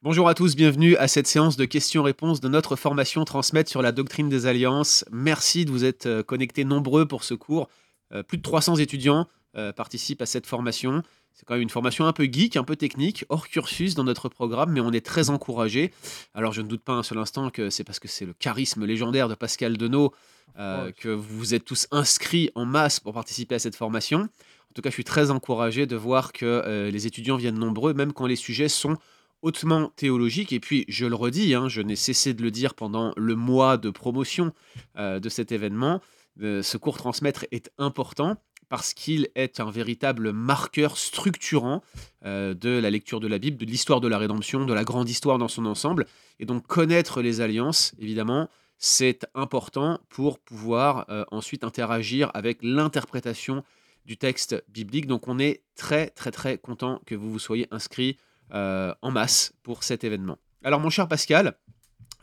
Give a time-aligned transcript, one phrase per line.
[0.00, 3.90] Bonjour à tous, bienvenue à cette séance de questions-réponses de notre formation Transmettre sur la
[3.90, 5.04] doctrine des alliances.
[5.10, 7.68] Merci de vous être euh, connectés nombreux pour ce cours.
[8.12, 9.26] Euh, plus de 300 étudiants
[9.56, 11.02] euh, participent à cette formation.
[11.34, 14.28] C'est quand même une formation un peu geek, un peu technique, hors cursus dans notre
[14.28, 15.92] programme, mais on est très encouragés.
[16.32, 18.84] Alors je ne doute pas un seul instant que c'est parce que c'est le charisme
[18.84, 20.14] légendaire de Pascal Denot
[20.56, 24.20] que vous vous êtes tous inscrits en masse pour participer à cette formation.
[24.20, 28.12] En tout cas, je suis très encouragé de voir que les étudiants viennent nombreux, même
[28.12, 28.96] quand les sujets sont
[29.42, 30.52] hautement théologique.
[30.52, 33.76] Et puis, je le redis, hein, je n'ai cessé de le dire pendant le mois
[33.76, 34.52] de promotion
[34.96, 36.00] euh, de cet événement,
[36.40, 38.36] euh, ce cours transmettre est important
[38.68, 41.82] parce qu'il est un véritable marqueur structurant
[42.24, 45.08] euh, de la lecture de la Bible, de l'histoire de la rédemption, de la grande
[45.08, 46.06] histoire dans son ensemble.
[46.38, 53.64] Et donc connaître les alliances, évidemment, c'est important pour pouvoir ensuite interagir avec l'interprétation
[54.04, 55.06] du texte biblique.
[55.06, 58.18] Donc on est très très très content que vous vous soyez inscrit
[58.54, 60.38] euh, en masse pour cet événement.
[60.64, 61.52] Alors mon cher Pascal,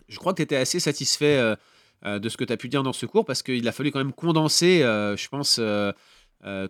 [0.08, 1.56] je crois que tu étais assez satisfait euh,
[2.04, 3.92] euh, de ce que tu as pu dire dans ce cours parce qu'il a fallu
[3.92, 5.62] quand même condenser, je pense,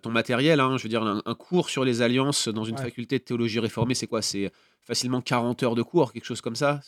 [0.01, 0.59] ton matériel.
[0.59, 0.75] Hein.
[0.77, 4.07] je veux dire, un, cours sur les alliances dans une faculté de théologie réformée, c'est
[4.07, 4.21] quoi?
[4.21, 4.51] C'est
[4.83, 6.81] facilement 40 heures de cours, quelque chose comme ça?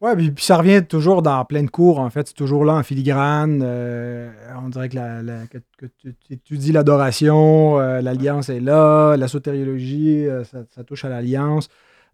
[0.00, 2.28] Oui, puis, ça revient toujours dans plein de cours, en fait.
[2.28, 3.62] C'est toujours là en filigrane.
[3.62, 5.58] on dirait que, la, que,
[5.98, 10.26] tu étudies l'adoration, l'alliance est là, la sotériologie,
[10.70, 11.68] ça, touche à l'alliance.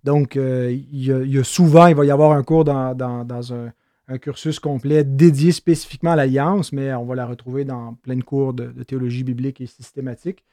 [0.04, 2.94] Donc, euh, il, y a, souvent, il va y avoir un cours dans,
[3.52, 8.22] un, cursus complet dédié spécifiquement à l'Alliance, mais on va la retrouver dans plein de
[8.22, 10.44] cours de, théologie biblique et systématique.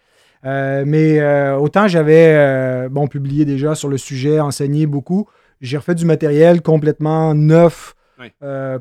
[0.45, 5.27] Euh, mais euh, autant j'avais bon, publié déjà sur le sujet, enseigné beaucoup,
[5.59, 7.95] j'ai refait du matériel complètement neuf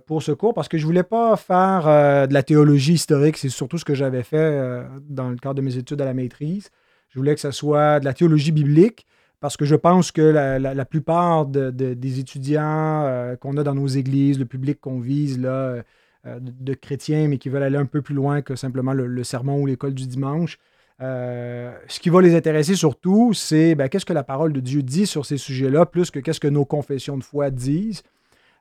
[0.06, 3.36] pour ce cours parce que je ne voulais pas faire de la théologie historique.
[3.36, 6.70] C'est surtout ce que j'avais fait dans le cadre de mes études à la maîtrise.
[7.08, 9.06] Je voulais que ce soit de la théologie biblique,
[9.41, 14.39] parce que je pense que la, plupart des étudiants euh, qu'on a dans nos églises,
[14.39, 15.83] le public qu'on vise, là,
[16.27, 19.60] euh, de, chrétiens, mais qui veulent aller un peu plus loin que simplement le, sermon
[19.60, 20.59] ou l'école du dimanche,
[21.00, 24.82] euh, ce qui va les intéresser surtout, c'est ben, qu'est-ce que la parole de Dieu
[24.82, 28.03] dit sur ces sujets-là, plus que qu'est-ce que nos confessions de foi disent.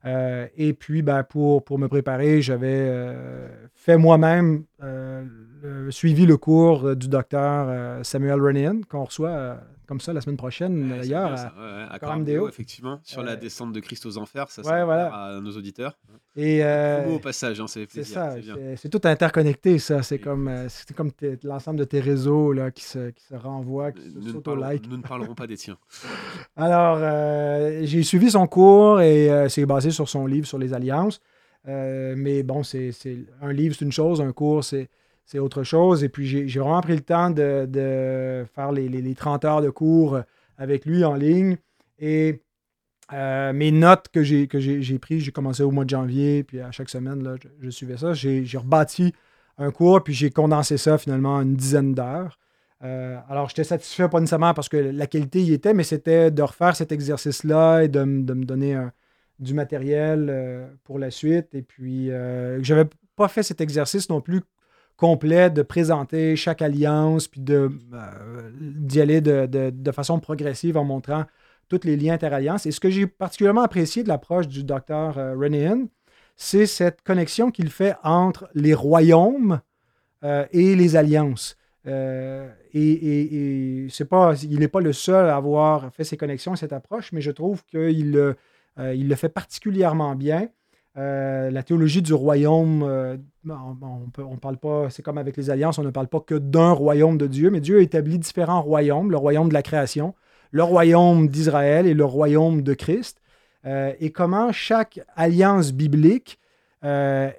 [0.05, 2.94] et puis, ben, pour, pour me préparer, j'avais
[3.73, 4.63] fait moi-même,
[5.89, 11.31] suivi le cours du docteur Samuel Renan, qu'on reçoit comme ça la semaine prochaine, d'ailleurs,
[11.31, 15.13] à, à effectivement, sur la euh, descente de Christ aux enfers, ça, ouais, voilà.
[15.13, 15.97] à nos auditeurs.
[16.35, 18.35] Et euh, au passage, hein, c'est ça,
[18.75, 20.03] c'est tout interconnecté, ça.
[20.03, 21.11] C'est comme, euh, c'est comme
[21.43, 24.87] l'ensemble de tes réseaux là, qui, se, qui se renvoient, qui nous se like.
[24.89, 25.77] Nous ne parlerons pas des tiens.
[26.57, 26.99] Alors,
[27.83, 31.21] j'ai suivi son cours et c'est basé sur son livre sur les alliances.
[31.65, 32.91] mais bon, c'est
[33.41, 34.89] un livre, c'est une chose, un cours, c'est
[35.27, 36.03] c'est autre chose.
[36.03, 40.19] Et puis, j'ai vraiment pris le temps de, faire les, 30 heures de cours
[40.57, 41.57] avec lui en ligne.
[41.99, 42.41] Et
[43.13, 46.89] euh, mes notes que j'ai prises, j'ai commencé au mois de janvier, puis à chaque
[46.89, 48.13] semaine, là, je, suivais ça.
[48.13, 49.13] J'ai rebâti
[49.57, 52.39] un cours, puis j'ai condensé ça finalement en une dizaine d'heures.
[52.83, 56.41] Euh, alors, j'étais satisfait, pas nécessairement parce que la qualité y était, mais c'était de
[56.41, 58.79] refaire cet exercice-là et de, me donner
[59.39, 61.53] du matériel euh, pour la suite.
[61.53, 62.11] Et puis,
[62.61, 62.85] j'avais
[63.17, 64.41] pas fait cet exercice non plus
[64.97, 67.69] complet de présenter chaque alliance, puis euh,
[68.59, 71.25] d'y aller de, façon progressive en montrant
[71.69, 72.65] tous les liens interalliances.
[72.65, 75.71] Et ce que j'ai particulièrement apprécié de l'approche du docteur euh, René
[76.35, 79.59] c'est cette connexion qu'il fait entre les royaumes
[80.23, 81.57] euh, et les alliances.
[81.85, 87.11] et, pas, il n'est pas le seul à avoir fait ces connexions et cette approche,
[87.11, 88.35] mais je trouve qu'il
[88.79, 90.49] il le fait particulièrement bien.
[90.97, 93.77] Euh, la théologie du royaume, euh, on,
[94.17, 97.19] on, parle pas, c'est comme avec les alliances, on ne parle pas que d'un royaume
[97.19, 100.15] de Dieu, mais Dieu a établi différents royaumes, le royaume de la création,
[100.49, 103.21] le royaume d'Israël et le royaume de Christ,
[103.65, 106.39] euh, et comment chaque alliance biblique
[106.81, 107.33] vient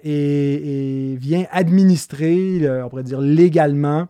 [1.50, 4.06] administrer, on pourrait dire légalement,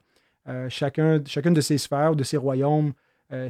[0.68, 2.92] chacun, chacune de ces sphères, de ces royaumes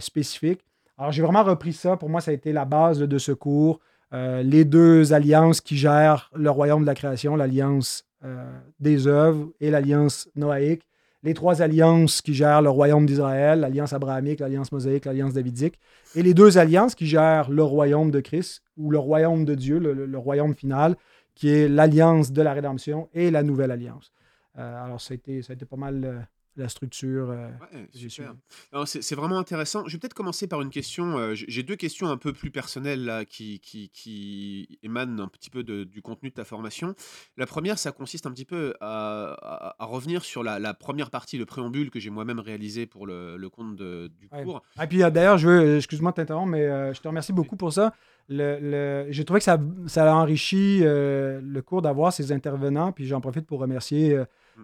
[0.01, 0.61] spécifiques.
[0.99, 3.81] Alors j'ai vraiment repris ça, pour moi ça a été la base de ce cours.
[4.15, 9.51] Euh, les deux alliances qui gèrent le royaume de la création, l'alliance euh, des œuvres
[9.61, 10.83] et l'alliance noaïque.
[11.23, 15.79] Les trois alliances qui gèrent le royaume d'Israël, l'alliance abrahamique, l'alliance mosaïque, l'alliance davidique.
[16.15, 19.79] Et les deux alliances qui gèrent le royaume de Christ ou le royaume de Dieu,
[19.79, 20.97] le, royaume final,
[21.35, 24.13] qui est l'alliance de la rédemption et la nouvelle alliance.
[24.59, 26.27] Euh, alors, ça a, été, ça a été pas mal
[26.59, 27.31] la structure.
[27.31, 29.85] Euh, c'est vraiment intéressant.
[29.87, 31.19] Je vais peut-être commencer par une question.
[31.19, 35.51] Euh, j'ai deux questions un peu plus personnelles là, qui, qui, qui émanent un petit
[35.51, 36.95] peu du contenu de ta formation.
[37.37, 41.91] La première, ça consiste un petit peu à, revenir sur la, première partie, le préambule
[41.91, 44.63] que j'ai moi-même réalisé pour le, compte du cours.
[44.77, 47.73] Et ah, puis d'ailleurs, je veux, excuse-moi de t'interrompre, mais je te remercie beaucoup pour
[47.73, 47.95] ça.
[48.29, 53.21] Le, j'ai trouvé que ça, ça a enrichi le cours d'avoir ces intervenants, puis j'en
[53.21, 54.19] profite pour remercier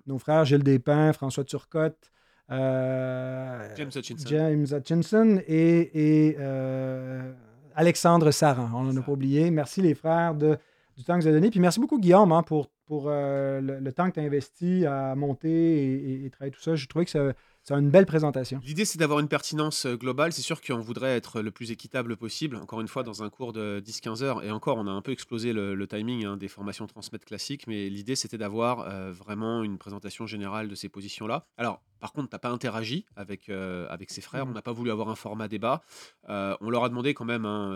[0.06, 2.10] nos frères Gilles Despins, François Turcotte,
[2.50, 7.32] euh, James Hutchinson, James Hutchinson et, euh,
[7.74, 8.70] Alexandre Saran.
[8.74, 9.50] On n'en a pas oublié.
[9.50, 10.58] Merci les frères de,
[10.96, 11.50] du temps que vous avez donné.
[11.50, 15.14] Puis merci beaucoup Guillaume hein, pour, pour euh, le, temps que tu as investi à
[15.14, 16.74] monter et, et, travailler tout ça.
[16.74, 17.32] Je trouvais que ça
[17.66, 18.60] c'est une belle présentation.
[18.62, 20.34] L'idée, c'est d'avoir une pertinence euh, globale.
[20.34, 22.56] C'est sûr qu'on voudrait être le plus équitable possible.
[22.56, 25.12] Encore une fois, dans un cours de 10-15 heures, et encore, on a un peu
[25.12, 29.78] explosé le, timing hein, des formations transmettre classiques, mais l'idée, c'était d'avoir euh, vraiment une
[29.78, 31.46] présentation générale de ces positions-là.
[31.56, 34.46] Alors, par contre, tu n'as pas interagi avec, euh, avec ses frères.
[34.46, 35.80] On n'a pas voulu avoir un format débat.
[36.28, 37.72] on leur a demandé quand même hein,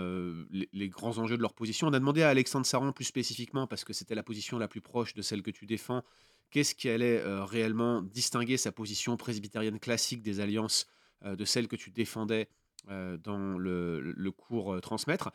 [0.50, 1.86] les, les, grands enjeux de leur position.
[1.86, 4.82] On a demandé à Alexandre Saran plus spécifiquement, parce que c'était la position la plus
[4.82, 6.02] proche de celle que tu défends,
[6.50, 10.86] Qu'est-ce qui allait euh, réellement distinguer sa position presbytérienne classique des alliances
[11.24, 12.48] euh, de celle que tu défendais
[12.90, 15.30] euh, dans le, cours transmettre?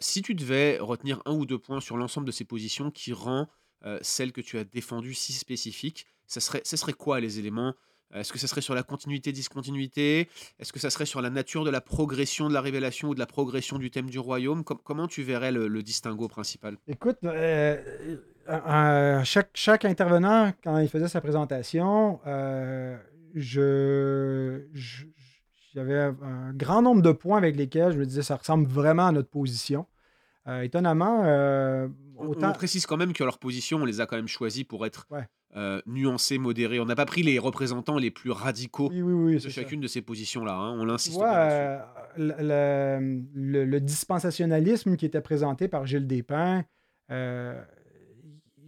[0.00, 3.48] Si tu devais retenir un ou deux points sur l'ensemble de ces positions qui rend
[4.02, 7.76] celle que tu as défendue si spécifique, ce serait, ce serait quoi les éléments?
[8.12, 11.70] Est-ce que ça serait sur la continuité-discontinuité Est-ce que ça serait sur la nature de
[11.70, 14.64] la progression de la révélation ou de la progression du thème du royaume?
[14.64, 16.76] Comment tu verrais le, distinguo principal?
[16.88, 17.18] Écoute,
[19.24, 22.96] chaque, chaque, intervenant, quand il faisait sa présentation, euh,
[23.34, 24.62] je,
[25.74, 29.12] j'avais un grand nombre de points avec lesquels je me disais ça ressemble vraiment à
[29.12, 29.86] notre position.
[30.48, 31.86] Euh, étonnamment, euh,
[32.16, 32.50] autant...
[32.50, 35.06] on, précise quand même que leur position, on les a quand même choisis pour être
[35.86, 36.80] nuancés, modérés.
[36.80, 40.54] On n'a pas pris les représentants les plus radicaux de chacune de ces positions-là.
[40.54, 40.76] Hein.
[40.78, 41.20] On l'insiste.
[42.16, 46.64] Le, le, le, dispensationalisme qui était présenté par Gilles Despins,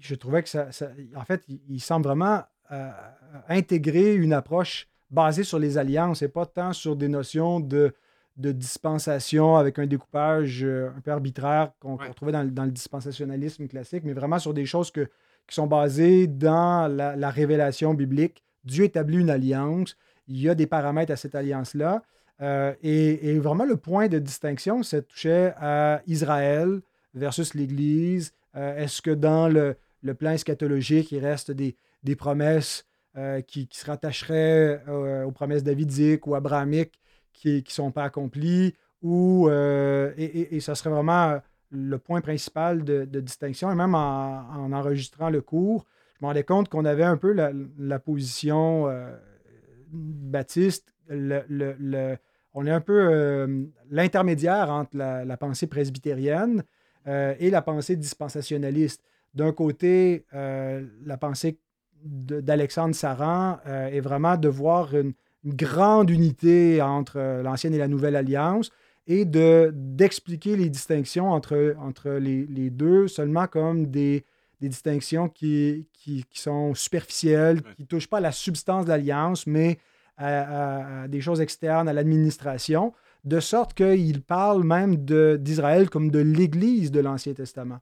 [0.02, 0.68] je trouvais que ça,
[1.14, 2.90] en fait, il, semble vraiment euh,
[3.48, 7.94] intégrer une approche basée sur les alliances et pas tant sur des notions de,
[8.36, 14.02] de dispensation avec un découpage euh, un peu arbitraire qu'on trouvait dans, le dispensationalisme classique,
[14.04, 15.08] mais vraiment sur des choses que,
[15.46, 18.42] qui sont basées dans la, révélation biblique.
[18.64, 19.96] Dieu établit une alliance,
[20.26, 22.02] il y a des paramètres à cette alliance-là.
[22.40, 26.80] Euh, et, et, vraiment, le point de distinction, ça touchait à Israël
[27.14, 28.32] versus l'Église.
[28.54, 31.76] Est-ce que dans le, le plan eschatologique, il reste des,
[32.16, 37.00] promesses euh, qui, se rattacheraient euh, aux promesses davidiques ou abrahamiques
[37.32, 41.40] qui ne sont pas accomplies, ou, euh, et, ça serait vraiment
[41.70, 43.70] le point principal de, distinction.
[43.72, 47.98] Et même en, enregistrant le cours, je me rendais compte qu'on avait un peu la,
[47.98, 48.86] position
[49.90, 52.16] baptiste, le,
[52.54, 56.62] on est un peu l'intermédiaire entre la, pensée presbytérienne
[57.06, 59.02] et la pensée dispensationaliste.
[59.34, 61.58] D'un côté, euh, la pensée
[62.04, 65.14] d'Alexandre Saran euh, est vraiment de voir une,
[65.44, 68.70] grande unité entre euh, l'ancienne et la nouvelle alliance
[69.08, 74.24] et d'expliquer les distinctions entre, entre les, deux seulement comme des,
[74.60, 79.80] distinctions qui, qui, sont superficielles, qui ne touchent pas à la substance de l'alliance, mais
[80.16, 82.92] à, des choses externes, à l'administration,
[83.24, 84.96] de sorte qu'il parle même
[85.38, 87.80] d'Israël comme de l'Église de l'Ancien Testament.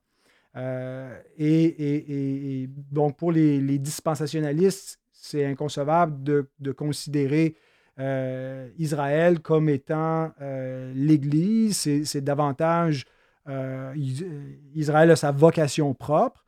[0.56, 7.56] Euh, et, donc, pour les, dispensationalistes, c'est inconcevable de, considérer
[7.98, 11.88] euh, Israël comme étant euh, l'Église.
[12.04, 13.04] C'est davantage
[14.76, 16.44] Israël a sa vocation propre.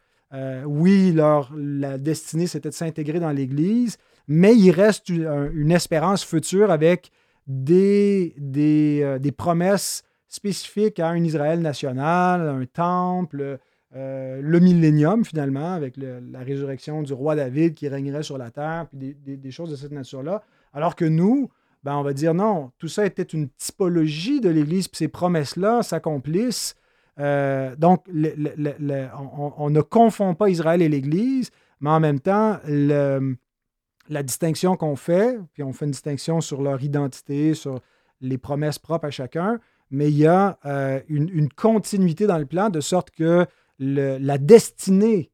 [0.67, 3.97] oui, leur, la destinée, c'était de s'intégrer dans l'Église,
[4.29, 7.11] mais il reste une, espérance future avec
[7.49, 13.59] des, des, des, promesses spécifiques à un Israël national, un temple,
[13.95, 18.87] euh, le millénium, finalement, avec la résurrection du roi David qui régnerait sur la terre,
[18.89, 20.43] puis des, choses de cette nature-là.
[20.73, 21.51] Alors que nous,
[21.85, 25.83] ben, on va dire non, tout ça était une typologie de l'Église, puis ces promesses-là
[25.83, 26.75] s'accomplissent.
[27.19, 34.77] Euh, donc, on, ne confond pas Israël et l'Église, mais en même temps, la distinction
[34.77, 37.81] qu'on fait, puis on fait une distinction sur leur identité, sur
[38.23, 42.47] les promesses propres à chacun, mais il y a euh, une, une, continuité dans le
[42.47, 43.47] plan de sorte que
[43.83, 45.33] la destinée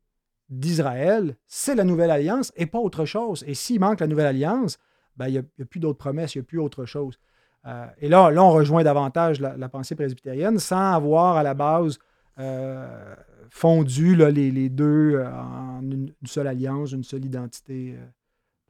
[0.49, 3.45] d'Israël, c'est la nouvelle alliance et pas autre chose.
[3.47, 4.79] Et s'il manque la nouvelle alliance,
[5.17, 7.19] ben, il n'y a, plus d'autres promesses, il n'y a plus autre chose.
[7.67, 11.99] Euh, et là, là, on rejoint davantage la, pensée presbytérienne sans avoir à la base
[12.39, 13.15] euh,
[13.51, 17.97] fondu les, deux euh, en une, seule alliance, une seule identité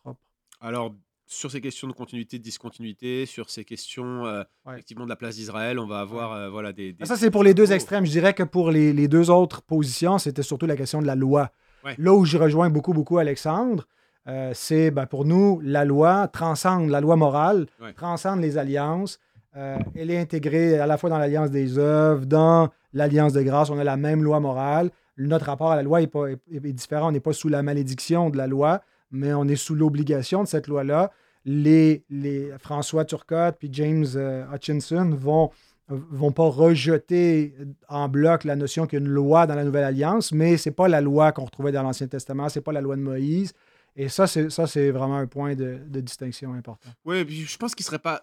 [0.03, 0.21] propre.
[0.61, 0.95] Alors,
[1.29, 4.43] sur ces questions de continuité, de discontinuité, sur ces questions euh,
[4.73, 7.55] effectivement de la place d'Israël, on va avoir euh, voilà des, Ça c'est pour les
[7.55, 8.07] deux extrêmes.
[8.07, 11.53] Je dirais que pour les, deux autres positions, c'était surtout la question de la loi.
[11.99, 13.87] Là où je rejoins beaucoup beaucoup Alexandre,
[14.27, 17.67] euh, c'est ben, pour nous la loi transcende la loi morale,
[17.97, 19.21] transcende les alliances.
[19.55, 23.71] elle est intégrée à la fois dans l'alliance des œuvres, dans l'alliance de grâce.
[23.71, 24.91] On a la même loi morale.
[25.19, 27.09] Notre rapport à la loi est, pas, est différent.
[27.09, 30.49] On n'est pas sous la malédiction de la loi mais on est sous l'obligation de
[30.49, 31.11] cette loi-là.
[31.45, 35.51] Les, les, François Turcotte puis James euh, Hutchinson vont
[35.89, 37.55] vont pas rejeter
[37.89, 40.71] en bloc la notion qu'il y a une loi dans la Nouvelle Alliance, mais c'est
[40.71, 43.53] pas la loi qu'on retrouvait dans l'Ancien Testament, c'est pas la loi de Moïse.
[43.97, 46.91] Et ça, c'est, ça, c'est vraiment un point de, distinction important.
[47.05, 48.23] Oui, je pense qu'il ne serait pas,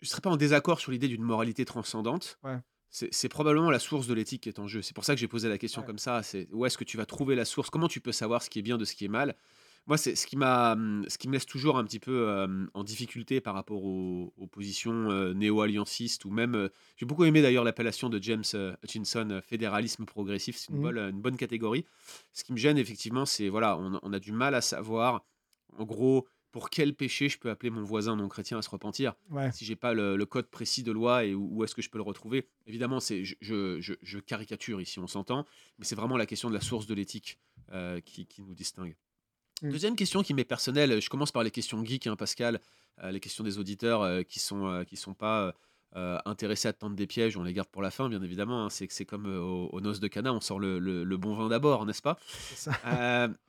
[0.00, 2.38] je serais pas en désaccord sur l'idée d'une moralité transcendante.
[2.90, 4.80] C'est, probablement la source de l'éthique qui est en jeu.
[4.80, 6.22] C'est pour ça que j'ai posé la question comme ça.
[6.22, 7.68] C'est où est-ce que tu vas trouver la source?
[7.68, 9.34] Comment tu peux savoir ce qui est bien de ce qui est mal?
[9.86, 12.84] Moi, c'est ce qui m'a, mmh, ce qui me laisse toujours un petit peu en
[12.84, 16.70] difficulté par rapport aux, positions néo-alliancistes ou même.
[16.96, 18.44] j'ai beaucoup aimé d'ailleurs l'appellation de James
[18.82, 20.56] Hutchinson, fédéralisme progressif.
[20.56, 20.82] C'est une, mmh.
[20.82, 21.84] bonne, une bonne catégorie.
[22.32, 25.24] Ce qui me gêne effectivement, c'est voilà, on, a du mal à savoir,
[25.76, 29.14] en gros, pour quel péché je peux appeler mon voisin non chrétien à se repentir
[29.52, 32.04] si j'ai pas le, code précis de loi et où, est-ce que je peux le
[32.04, 35.46] retrouver évidemment c'est je, je, je, caricature ici on s'entend
[35.78, 37.40] mais c'est vraiment la question de la source de l'éthique
[38.04, 38.94] qui, qui, nous distingue.
[39.62, 42.60] Deuxième question qui m'est personnelle, je commence par les questions geek, hein, Pascal,
[43.02, 45.54] euh, les questions des auditeurs euh, qui sont euh, qui sont pas
[46.26, 48.64] intéressés à tendre des pièges, on les garde pour la fin, bien évidemment.
[48.64, 48.68] Hein.
[48.68, 52.02] c'est c'est comme aux, noces de Cana, on sort le, le, bon vin d'abord, n'est-ce
[52.02, 52.18] pas?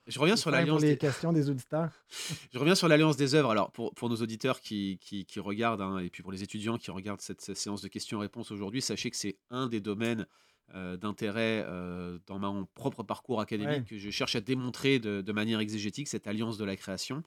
[0.06, 0.80] Je reviens sur l'alliance.
[0.82, 0.96] des...
[0.96, 1.90] questions des auditeurs.
[2.54, 3.50] je reviens sur l'alliance des œuvres.
[3.50, 6.78] Alors pour, pour nos auditeurs qui, qui, qui regardent hein, et puis pour les étudiants
[6.78, 10.28] qui regardent cette, cette séance de questions-réponses aujourd'hui, sachez que c'est un des domaines
[10.74, 15.60] euh, d'intérêt euh, dans mon propre parcours académique que je cherche à démontrer de, manière
[15.60, 17.22] exégétique, cette alliance de la création.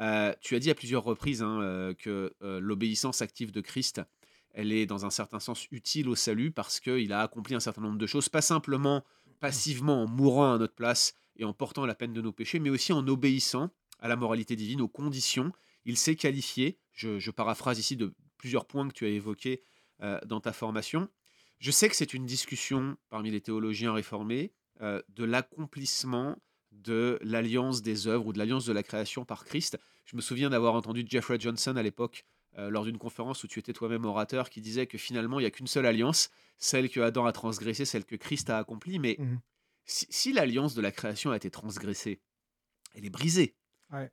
[0.00, 4.02] Euh, tu as dit à plusieurs reprises hein, que l'obéissance active de Christ,
[4.52, 7.82] elle est dans un certain sens utile au salut parce qu'il a accompli un certain
[7.82, 9.04] nombre de choses, pas simplement
[9.38, 12.68] passivement en mourant à notre place et en portant la peine de nos péchés, mais
[12.68, 13.70] aussi en obéissant
[14.00, 15.52] à la moralité divine, aux conditions.
[15.84, 19.62] Il s'est qualifié, je, je, paraphrase ici de plusieurs points que tu as évoqués
[20.26, 21.08] dans ta formation,
[21.62, 26.36] je sais que c'est une discussion parmi les théologiens réformés euh, de l'accomplissement
[26.72, 29.78] de l'alliance des œuvres ou de l'alliance de la création par Christ.
[30.04, 32.24] Je me souviens d'avoir entendu Jeffrey Johnson à l'époque,
[32.58, 35.46] euh, lors d'une conférence où tu étais toi-même orateur, qui disait que finalement, il n'y
[35.46, 38.98] a qu'une seule alliance, celle que Adam a transgressée, celle que Christ a accomplie.
[38.98, 39.38] Mais mmh
[39.84, 42.20] si, l'alliance de la création a été transgressée,
[42.94, 43.56] elle est brisée,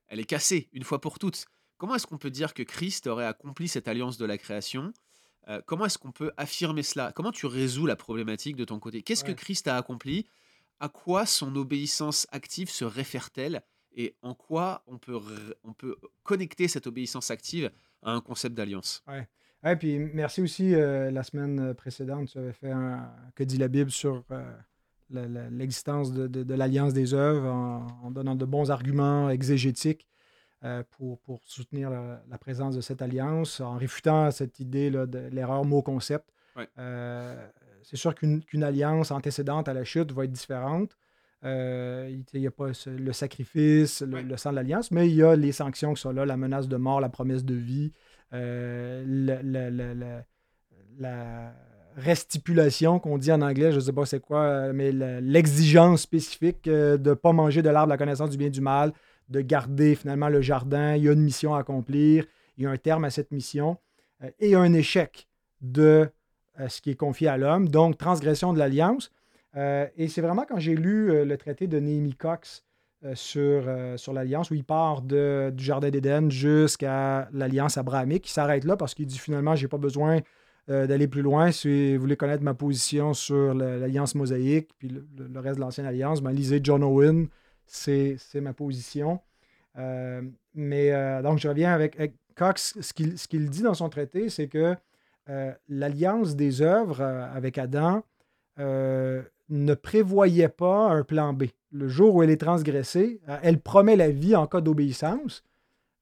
[0.08, 1.46] elle est cassée une fois pour toutes.
[1.78, 4.94] Comment est-ce qu'on peut dire que Christ aurait accompli cette alliance de la création
[5.50, 7.12] euh, comment est-ce qu'on peut affirmer cela?
[7.14, 9.02] Comment tu résous la problématique de ton côté?
[9.02, 10.28] Qu'est-ce que Christ a accompli?
[10.80, 13.64] À quoi son obéissance active se réfère-t-elle?
[13.96, 15.20] Et en quoi on peut,
[15.64, 17.72] on peut connecter cette obéissance active
[18.04, 19.04] à un concept d'alliance?
[19.08, 19.28] Ouais.
[19.64, 19.76] ouais.
[19.76, 23.92] puis merci aussi, euh, la semaine précédente, tu avais fait un Que dit la Bible
[23.92, 24.54] sur euh,
[25.10, 30.06] l'existence de, l'alliance des œuvres en, donnant de bons arguments exégétiques.
[30.06, 30.19] euh,
[30.92, 35.64] pour, pour, soutenir la, présence de cette alliance, en réfutant cette idée là, de l'erreur
[35.66, 36.26] mot-concept.
[36.78, 37.48] Euh,
[37.84, 40.98] c'est sûr qu'une alliance antécédente à la chute va être différente.
[41.46, 45.36] Euh, il n'y a pas le sacrifice, le, sang de l'alliance, mais il y a
[45.36, 47.94] les sanctions qui sont là, la menace de mort, la promesse de vie,
[48.32, 49.42] la,
[51.00, 51.54] la
[51.96, 57.00] restipulation qu'on dit en anglais, je ne sais pas c'est quoi, mais l'exigence spécifique de
[57.04, 58.92] ne pas manger de l'arbre de la connaissance du bien et du mal,
[59.30, 60.96] de garder finalement le jardin.
[60.96, 62.26] Il y a une mission à accomplir,
[62.58, 63.78] il y a un terme à cette mission
[64.24, 65.28] euh, et un échec
[65.62, 66.10] de
[66.60, 69.12] euh, ce qui est confié à l'homme, donc transgression de l'alliance.
[69.56, 72.64] Euh, et c'est vraiment quand j'ai lu le traité de Néhémie Cox
[73.14, 73.64] sur,
[74.12, 78.94] l'alliance, où il part de, du Jardin d'Éden jusqu'à l'alliance abrahamique, il s'arrête là parce
[78.94, 80.20] qu'il dit finalement, je n'ai pas besoin
[80.68, 81.54] d'aller plus loin.
[81.54, 86.22] Si vous voulez connaître ma position sur l'alliance mosaïque, puis le, reste de l'ancienne alliance,
[86.22, 87.30] ben, lisez John Owen,
[87.70, 89.20] c'est ma position.
[89.78, 90.22] Euh,
[90.54, 91.98] mais euh, donc, je reviens avec,
[92.36, 92.78] Cox.
[92.82, 94.76] Ce qu'il dit dans son traité, c'est que
[95.30, 98.04] euh, l'alliance des œuvres avec Adam
[98.58, 101.46] ne prévoyait pas un plan B.
[101.72, 105.44] Le jour où elle est transgressée, elle promet la vie en cas d'obéissance,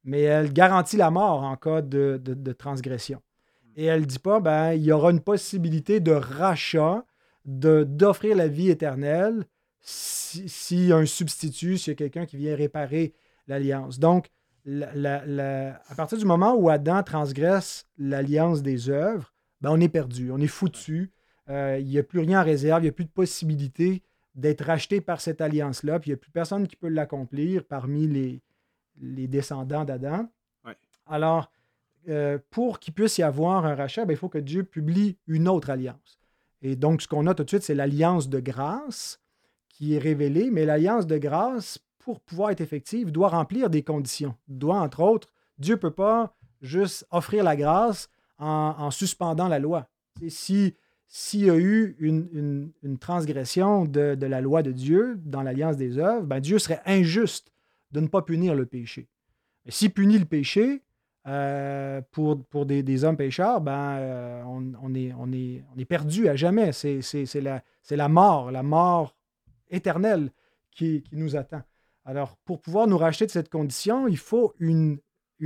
[0.03, 3.21] mais elle garantit la mort en cas de, transgression.
[3.75, 7.05] Et elle ne dit pas, ben, il y aura une possibilité de rachat,
[7.45, 9.45] d'offrir la vie éternelle
[9.87, 13.13] s'il si y a un substitut, s'il y a quelqu'un qui vient réparer
[13.47, 13.99] l'alliance.
[13.99, 14.27] Donc,
[14.67, 20.39] à partir du moment où Adam transgresse l'alliance des œuvres, ben on est perdu, on
[20.39, 21.11] est foutu.
[21.49, 24.03] Euh, il n'y a plus rien en réserve, il n'y a plus de possibilité
[24.35, 28.07] d'être racheté par cette alliance-là, puis il n'y a plus personne qui peut l'accomplir parmi
[28.07, 28.41] les,
[28.99, 30.27] les descendants d'Adam.
[31.05, 31.49] Alors,
[32.09, 35.47] euh, pour qu'il puisse y avoir un rachat, ben, il faut que Dieu publie une
[35.47, 36.19] autre alliance.
[36.61, 39.21] Et donc, ce qu'on a tout de suite, c'est l'alliance de grâce
[39.77, 44.33] qui est révélée, mais l'alliance de grâce, pour pouvoir être effective, doit remplir des conditions.
[44.47, 45.27] Doit, entre autres,
[45.59, 49.87] Dieu ne peut pas juste offrir la grâce en, suspendant la loi.
[50.21, 50.73] Et si
[51.09, 56.25] s'il y a eu une, transgression de, la loi de Dieu dans l'alliance des œuvres,
[56.25, 57.51] ben Dieu serait injuste
[57.91, 59.07] de ne pas punir le péché.
[59.69, 60.81] S'il punit le péché
[61.27, 66.27] euh, pour, pour des, hommes pécheurs, ben, euh, on, est, on, est, on est perdu
[66.27, 66.71] à jamais.
[66.71, 69.16] C'est la, la mort, la mort
[69.69, 70.31] éternelle
[70.71, 71.61] qui, nous attend.
[72.05, 74.99] Alors, pour pouvoir nous racheter de cette condition, il faut une,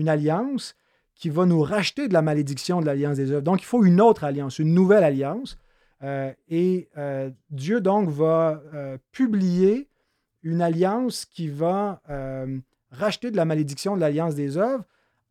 [0.08, 0.76] alliance
[1.16, 3.42] qui va nous racheter de la malédiction de l'alliance des œuvres.
[3.42, 5.58] Donc, il faut une autre alliance, une nouvelle alliance.
[6.04, 9.88] Euh, et euh, Dieu, donc, va euh, publier
[10.44, 12.02] une alliance qui va
[12.90, 14.84] racheter de la malédiction de l'alliance des œuvres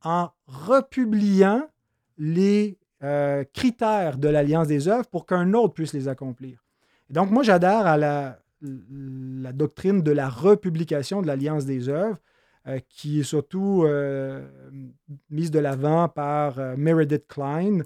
[0.02, 1.68] en republiant
[2.16, 2.78] les
[3.52, 6.64] critères de l'alliance des œuvres pour qu'un autre puisse les accomplir.
[7.08, 12.18] donc, moi, j'adhère à la, la doctrine de la republication de l'alliance des œuvres
[12.66, 14.46] euh, qui est surtout euh,
[15.30, 17.80] mise de l'avant par euh, Meredith Klein,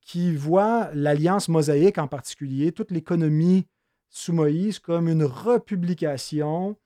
[0.00, 3.66] qui voit l'Alliance mosaïque en particulier, toute l'économie
[4.08, 6.76] sous Moïse, comme une republication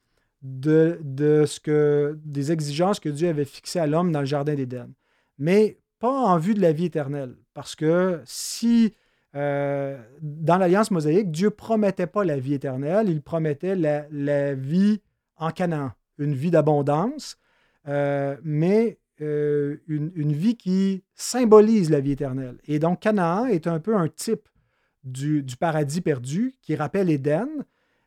[0.40, 4.54] de, de, ce que, des exigences que Dieu avait fixées à l'homme dans le Jardin
[4.54, 4.90] d'Éden.
[5.36, 7.36] Mais pas en vue de la vie éternelle.
[7.52, 8.94] Parce que si
[9.32, 15.00] dans l'Alliance mosaïque, Dieu promettait pas la vie éternelle, il promettait la, vie
[15.37, 17.38] en Canaan une vie d'abondance,
[17.88, 22.58] euh, mais euh, une, vie qui symbolise la vie éternelle.
[22.66, 24.49] Et donc, Canaan est un peu un type
[25.02, 27.49] du, paradis perdu qui rappelle Éden.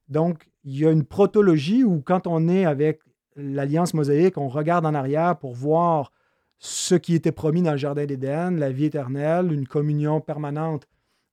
[0.07, 3.01] Donc, il y a une protologie où, quand on est avec
[3.35, 6.11] l'Alliance mosaïque, on regarde en arrière pour voir
[6.59, 10.87] ce qui était promis dans le Jardin d'Éden, la vie éternelle, une communion permanente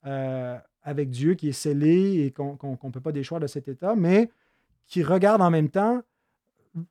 [0.06, 3.94] euh, avec Dieu qui est scellée et qu'on ne peut pas déchoir de cet état,
[3.96, 4.30] mais
[4.86, 6.02] qui regarde en même temps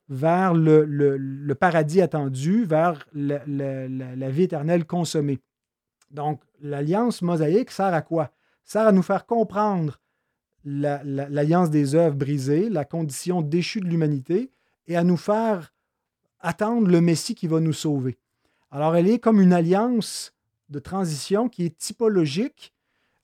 [0.08, 5.40] vers le, paradis attendu, vers la, vie éternelle consommée.
[6.10, 8.30] Donc, l'alliance mosaïque sert à quoi?
[8.64, 10.00] Sert à nous faire comprendre
[10.64, 14.50] l'alliance des œuvres brisées, la condition déchue de l'humanité,
[14.86, 15.72] et à nous faire
[16.40, 18.18] attendre le Messie qui va nous sauver.
[18.70, 20.34] Alors, elle est comme une alliance
[20.68, 22.72] de transition qui est typologique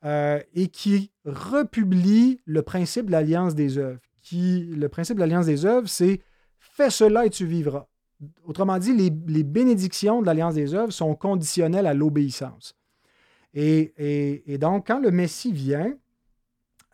[0.07, 3.99] euh, et qui republie le principe de l'alliance des œuvres.
[4.23, 6.21] Qui, le principe de l'alliance des œuvres, c'est
[6.59, 7.87] Fais cela et tu vivras.
[8.45, 9.11] Autrement dit, les,
[9.43, 12.77] bénédictions de l'Alliance des œuvres sont conditionnelles à l'obéissance.
[13.55, 15.95] Et, donc, quand le Messie vient,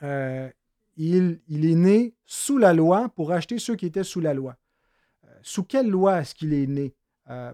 [0.03, 0.49] euh,
[0.97, 4.57] il, est né sous la loi pour acheter ceux qui étaient sous la loi.
[5.25, 6.95] Euh, sous quelle loi est-ce qu'il est né?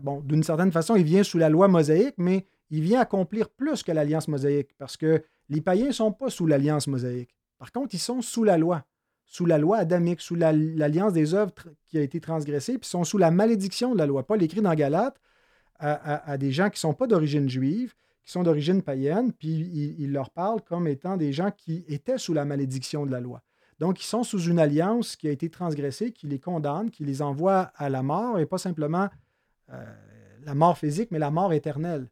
[0.02, 3.82] Bon, d'une certaine façon, il vient sous la loi mosaïque, mais il vient accomplir plus
[3.82, 7.34] que l'alliance mosaïque, parce que les païens ne sont pas sous l'alliance mosaïque.
[7.58, 8.84] Par contre, ils sont sous la loi
[9.28, 11.52] sous la loi adamique, sous l'alliance des œuvres
[11.86, 14.26] qui a été transgressée, puis sont sous la malédiction de la loi.
[14.26, 15.20] Paul écrit dans Galate
[15.78, 20.12] à, des gens qui ne sont pas d'origine juive, qui sont d'origine païenne, puis il,
[20.12, 23.42] leur parle comme étant des gens qui étaient sous la malédiction de la loi.
[23.78, 27.22] Donc, ils sont sous une alliance qui a été transgressée, qui les condamne, qui les
[27.22, 29.08] envoie à la mort, et pas simplement
[29.70, 29.84] euh,
[30.42, 32.08] la mort physique, mais la mort éternelle.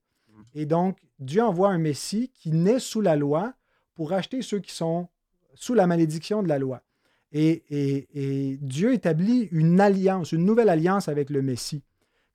[0.57, 3.53] Et donc, Dieu envoie un Messie qui naît sous la loi
[3.95, 5.07] pour racheter ceux qui sont
[5.55, 6.83] sous la malédiction de la loi.
[7.31, 11.83] Et, Dieu établit une alliance, une nouvelle alliance avec le Messie,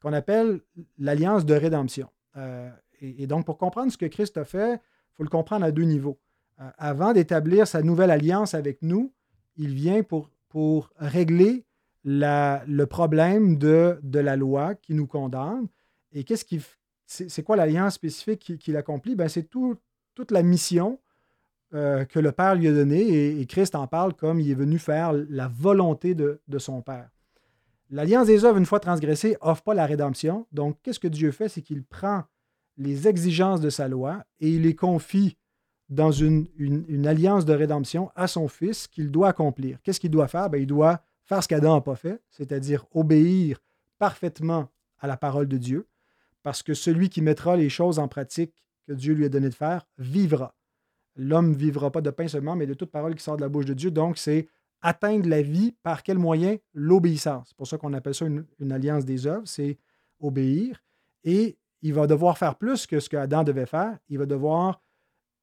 [0.03, 0.61] qu'on appelle
[0.99, 2.09] l'alliance de rédemption.
[2.37, 2.69] Euh,
[3.01, 5.83] et, donc, pour comprendre ce que Christ a fait, il faut le comprendre à deux
[5.83, 6.19] niveaux.
[6.59, 9.11] Euh, avant d'établir sa nouvelle alliance avec nous,
[9.57, 11.65] il vient pour, pour régler
[12.03, 15.67] le problème de, de, la loi qui nous condamne.
[16.13, 16.61] Et qu'est-ce qui,
[17.11, 19.15] c'est, quoi l'alliance spécifique qu'il accomplit?
[19.15, 19.75] Ben, c'est tout,
[20.15, 20.99] toute la mission
[21.73, 24.79] euh, que le Père lui a donné, et, Christ en parle comme il est venu
[24.79, 27.09] faire la volonté de, son Père.
[27.89, 30.47] L'alliance des œuvres, une fois transgressée, offre pas la rédemption.
[30.53, 31.49] Donc, qu'est-ce que Dieu fait?
[31.49, 32.23] C'est qu'il prend
[32.77, 35.37] les exigences de sa loi et il les confie
[35.89, 36.47] dans une,
[37.05, 39.79] alliance de rédemption à son Fils qu'il doit accomplir.
[39.83, 40.49] Qu'est-ce qu'il doit faire?
[40.49, 43.59] Ben, il doit faire ce qu'Adam n'a pas fait, c'est-à-dire obéir
[43.99, 44.69] parfaitement
[44.99, 45.85] à la parole de Dieu,
[46.43, 48.53] parce que celui qui mettra les choses en pratique
[48.87, 50.55] que Dieu lui a donné de faire vivra.
[51.15, 53.49] L'homme ne vivra pas de pain seulement, mais de toute parole qui sort de la
[53.49, 53.91] bouche de Dieu.
[53.91, 54.47] Donc, c'est
[54.81, 56.57] atteindre la vie par quel moyen?
[56.73, 57.49] L'obéissance.
[57.49, 59.77] C'est pour ça qu'on appelle ça une, alliance des œuvres, c'est
[60.19, 60.81] obéir.
[61.23, 63.97] Et il va devoir faire plus que ce qu'Adam devait faire.
[64.09, 64.81] Il va devoir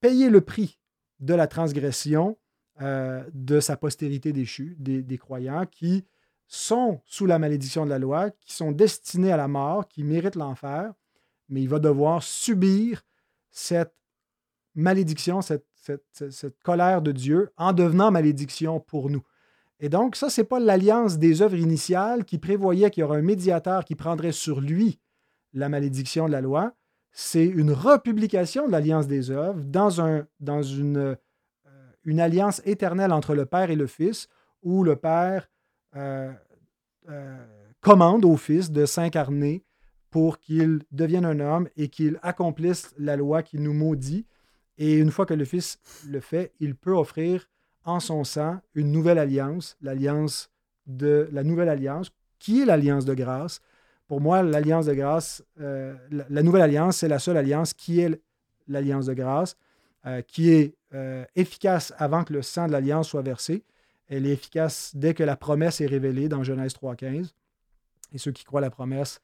[0.01, 0.79] payer le prix
[1.21, 2.39] de la transgression
[2.81, 6.05] euh, de sa postérité déchue, des, croyants qui
[6.49, 10.35] sont sous la malédiction de la loi, qui sont destinés à la mort, qui méritent
[10.35, 10.93] l'enfer,
[11.51, 13.03] mais il va devoir subir
[13.51, 13.95] cette
[14.75, 15.65] malédiction, cette,
[16.63, 19.23] colère de Dieu en devenant malédiction pour nous.
[19.81, 23.19] Et donc, ça, ce n'est pas l'alliance des œuvres initiales qui prévoyait qu'il y aurait
[23.19, 25.01] un médiateur qui prendrait sur lui
[25.53, 26.75] la malédiction de la loi.
[27.13, 31.17] C'est une republication de l'alliance des œuvres dans, un, dans une, euh,
[32.05, 34.29] une alliance éternelle entre le Père et le Fils,
[34.63, 35.49] où le Père
[35.97, 36.33] euh,
[37.09, 37.37] euh,
[37.81, 39.65] commande au Fils de s'incarner
[40.11, 44.27] pour qu'il devienne un homme et qu'il accomplisse la loi qui nous maudit.
[44.77, 47.49] Et une fois que le Fils le fait, il peut offrir
[47.85, 50.51] en son sang une nouvelle alliance, l'alliance
[50.87, 53.61] de la nouvelle alliance, qui est l'alliance de grâce.
[54.07, 58.21] Pour moi, l'alliance de grâce, euh, la, nouvelle alliance, c'est la seule alliance qui est
[58.67, 59.57] l'alliance de grâce,
[60.27, 60.75] qui est
[61.37, 63.65] efficace avant que le sang de l'alliance soit versé.
[64.09, 67.33] Elle est efficace dès que la promesse est révélée dans Genèse 3.15.
[68.13, 69.21] Et ceux qui croient la promesse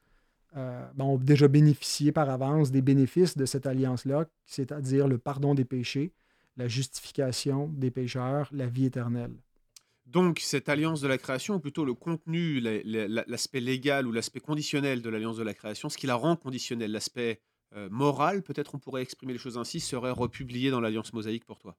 [0.53, 5.65] ben, ont déjà bénéficié par avance des bénéfices de cette alliance-là, c'est-à-dire le pardon des
[5.65, 6.13] péchés,
[6.55, 9.33] la justification des pécheurs, la vie éternelle.
[10.05, 15.01] Donc, cette alliance de la création, ou plutôt le contenu, l'aspect légal ou l'aspect conditionnel
[15.01, 17.41] de l'alliance de la création, ce qui la rend conditionnelle, l'aspect
[17.75, 21.59] euh, moral, peut-être on pourrait exprimer les choses ainsi, serait republié dans l'alliance mosaïque pour
[21.59, 21.75] toi?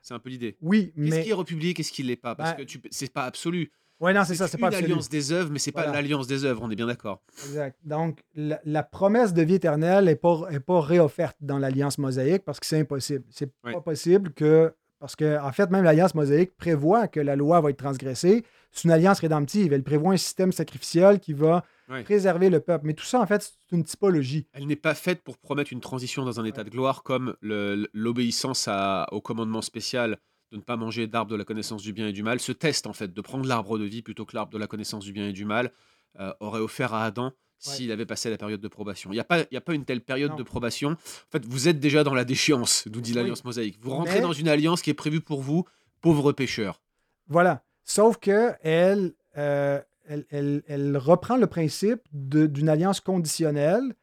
[0.00, 0.56] C'est un peu l'idée.
[0.60, 1.10] Oui, mais.
[1.10, 2.34] Qu'est-ce qui est republié, qu'est-ce qui ne l'est pas?
[2.34, 3.70] Parce bah que c'est pas absolu.
[4.00, 6.62] Oui, non, c'est ça, c'est pas l'alliance des œuvres, mais c'est pas l'alliance des œuvres,
[6.62, 7.20] on est bien d'accord.
[7.46, 7.76] Exact.
[7.84, 12.60] Donc, la, promesse de vie éternelle n'est pas, est pas réofferte dans l'alliance mosaïque parce
[12.60, 13.24] que c'est impossible.
[13.30, 14.72] C'est pas possible que.
[15.00, 18.44] Parce que, en fait, même l'alliance mosaïque prévoit que la loi va être transgressée.
[18.72, 19.72] C'est une alliance rédemptive.
[19.72, 21.64] Elle prévoit un système sacrificiel qui va
[22.04, 22.86] préserver le peuple.
[22.86, 24.46] Mais tout ça, en fait, c'est une typologie.
[24.52, 28.68] Elle n'est pas faite pour promettre une transition dans un état de gloire comme l'obéissance
[29.10, 30.18] au commandement spécial
[30.50, 32.86] de ne pas manger d'arbre de la connaissance du bien et du mal, ce test
[32.86, 35.28] en fait de prendre l'arbre de vie plutôt que l'arbre de la connaissance du bien
[35.28, 35.72] et du mal
[36.18, 39.10] euh, aurait offert à Adam s'il avait passé la période de probation.
[39.10, 40.90] Il n'y a, pas, a pas une telle période de probation.
[40.90, 43.78] En fait, vous êtes déjà dans la déchéance, nous dit l'Alliance mosaïque.
[43.82, 45.64] Vous rentrez dans une alliance qui est prévue pour vous,
[46.00, 46.80] pauvres pécheurs.
[47.26, 47.64] Voilà.
[47.82, 53.94] Sauf que elle, euh, elle, reprend le principe d'une alliance conditionnelle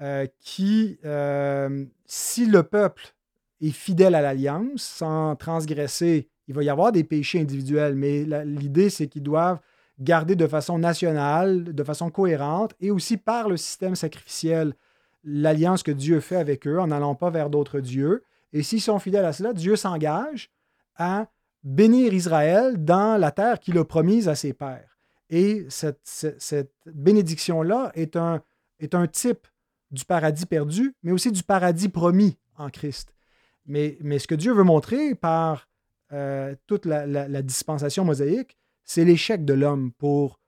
[0.00, 0.98] euh, qui,
[2.06, 3.14] si le peuple
[3.62, 6.28] est fidèle à l'alliance sans transgresser.
[6.48, 9.60] Il va y avoir des péchés individuels, mais l'idée, c'est qu'ils doivent
[10.00, 14.74] garder de façon nationale, de façon cohérente, et aussi par le système sacrificiel,
[15.24, 18.24] l'alliance que Dieu fait avec eux en n'allant pas vers d'autres dieux.
[18.52, 20.50] Et s'ils sont fidèles à cela, Dieu s'engage
[20.96, 21.26] à
[21.62, 24.91] bénir Israël dans la terre qu'il a promise à ses pères.
[25.32, 28.42] Et cette, cette bénédiction-là est un,
[28.80, 29.48] est un type
[29.90, 33.14] du paradis perdu, mais aussi du paradis promis en Christ.
[33.66, 35.68] Mais, ce que Dieu veut montrer par
[36.12, 40.38] euh, toute la, dispensation mosaïque, c'est l'échec de l'homme pour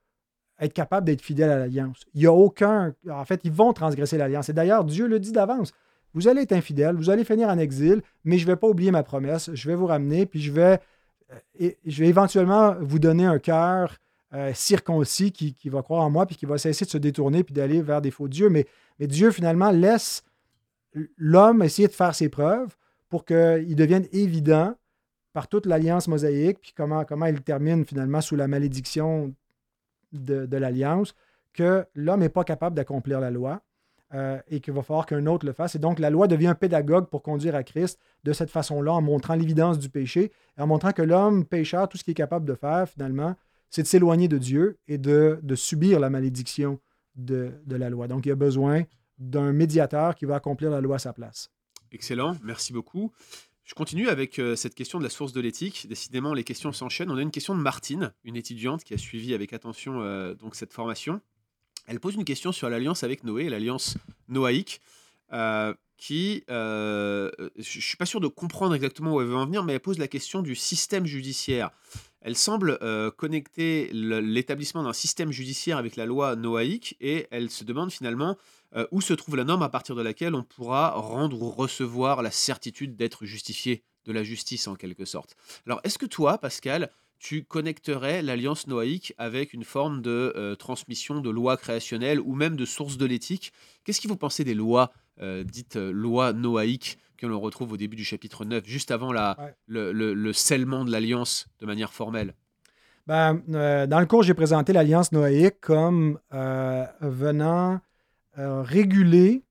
[0.60, 2.04] être capable d'être fidèle à l'alliance.
[2.12, 2.94] Il n'y a aucun.
[3.10, 4.50] En fait, ils vont transgresser l'alliance.
[4.50, 5.72] Et d'ailleurs, Dieu le dit d'avance.
[6.12, 8.92] Vous allez être infidèle, vous allez finir en exil, mais je ne vais pas oublier
[8.92, 9.50] ma promesse.
[9.52, 10.78] Je vais vous ramener, puis je vais,
[11.60, 13.96] euh, je vais éventuellement vous donner un cœur
[14.34, 17.54] euh, circoncis qui, va croire en moi, puis qui va cesser de se détourner, puis
[17.54, 18.48] d'aller vers des faux dieux.
[18.48, 18.66] Mais,
[18.98, 20.24] mais Dieu, finalement, laisse
[21.16, 22.76] l'homme essayer de faire ses preuves
[23.08, 24.74] pour qu'il devienne évident
[25.32, 29.34] par toute l'alliance mosaïque, puis comment, comment il termine finalement sous la malédiction
[30.12, 31.14] de, l'alliance,
[31.52, 33.62] que l'homme n'est pas capable d'accomplir la loi
[34.14, 35.74] euh, et qu'il va falloir qu'un autre le fasse.
[35.74, 39.02] Et donc la loi devient un pédagogue pour conduire à Christ de cette façon-là, en
[39.02, 42.54] montrant l'évidence du péché, en montrant que l'homme pécheur, tout ce qu'il est capable de
[42.54, 43.34] faire finalement,
[43.74, 46.78] c'est de s'éloigner de Dieu et de, subir la malédiction
[47.16, 48.06] de, de la loi.
[48.06, 48.84] Donc il y a besoin
[49.18, 51.50] d'un médiateur qui va accomplir la loi à sa place.
[51.90, 53.10] Excellent, merci beaucoup.
[53.64, 55.88] Je continue avec euh, cette question de la source de l'éthique.
[55.88, 57.10] Décidément, les questions s'enchaînent.
[57.10, 60.54] On a une question de Martine, une étudiante qui a suivi avec attention euh, donc
[60.54, 61.20] cette formation.
[61.88, 64.82] Elle pose une question sur l'alliance avec Noé, l'alliance noaïque,
[65.32, 69.72] euh, qui, je suis pas sûr de comprendre exactement où elle veut en venir, mais
[69.72, 71.72] elle pose la question du système judiciaire.
[72.24, 72.78] Elle semble
[73.16, 78.36] connecter l'établissement d'un système judiciaire avec la loi noaïque et elle se demande finalement
[78.76, 82.22] euh, où se trouve la norme à partir de laquelle on pourra rendre ou recevoir
[82.22, 85.36] la certitude d'être justifié de la justice en quelque sorte.
[85.64, 91.20] Alors est-ce que toi, Pascal, tu connecterais l'alliance noaïque avec une forme de euh, transmission
[91.20, 93.52] de lois créationnelles ou même de sources de l'éthique?
[93.84, 97.96] Qu'est-ce que vous pensez des lois euh, dites lois noaïques que l'on retrouve au début
[97.96, 102.34] du chapitre 9, juste avant la, le, scellement de l'alliance de manière formelle
[103.06, 107.80] ben, dans le cours, j'ai présenté l'alliance noaïque comme venant
[108.36, 109.44] euh, réguler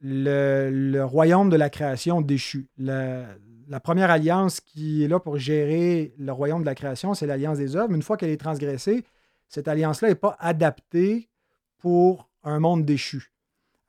[0.00, 2.66] le, royaume de la création déchu.
[2.78, 3.26] La,
[3.84, 7.76] première alliance qui est là pour gérer le royaume de la création, c'est l'alliance des
[7.76, 7.92] œuvres.
[7.92, 9.04] Une fois qu'elle est transgressée,
[9.48, 11.28] cette alliance-là n'est pas adaptée
[11.78, 13.31] pour un monde déchu.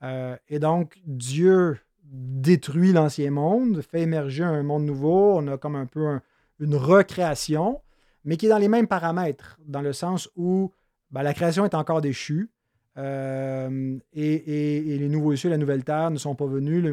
[0.04, 5.36] Euh, et donc, Dieu détruit l'ancien monde, fait émerger un monde nouveau.
[5.36, 6.20] On a comme un peu
[6.60, 7.80] une recréation,
[8.24, 10.72] mais qui est dans les mêmes paramètres, dans le sens où
[11.10, 12.50] ben, la création est encore déchue.
[12.96, 16.84] Euh, et, les nouveaux cieux, la nouvelle terre ne sont pas venus.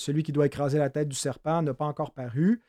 [0.00, 2.62] celui qui doit écraser la tête du serpent n'a pas encore paru.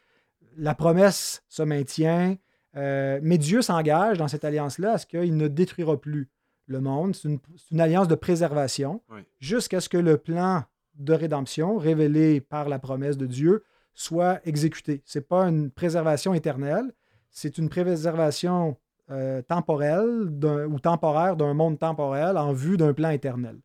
[0.58, 2.36] La promesse se maintient,
[2.76, 6.30] euh, mais Dieu s'engage dans cette alliance-là à ce qu'il ne détruira plus
[6.68, 7.16] le monde.
[7.16, 7.30] C'est
[7.72, 9.02] une, alliance de préservation
[9.40, 10.64] jusqu'à ce que le plan
[10.96, 15.02] de rédemption révélé par la promesse de Dieu soit exécuté.
[15.06, 16.92] Ce n'est pas une préservation éternelle,
[17.30, 18.78] c'est une préservation
[19.12, 20.32] euh, temporelle
[20.70, 23.58] ou temporaire d'un monde temporel en vue d'un plan éternel.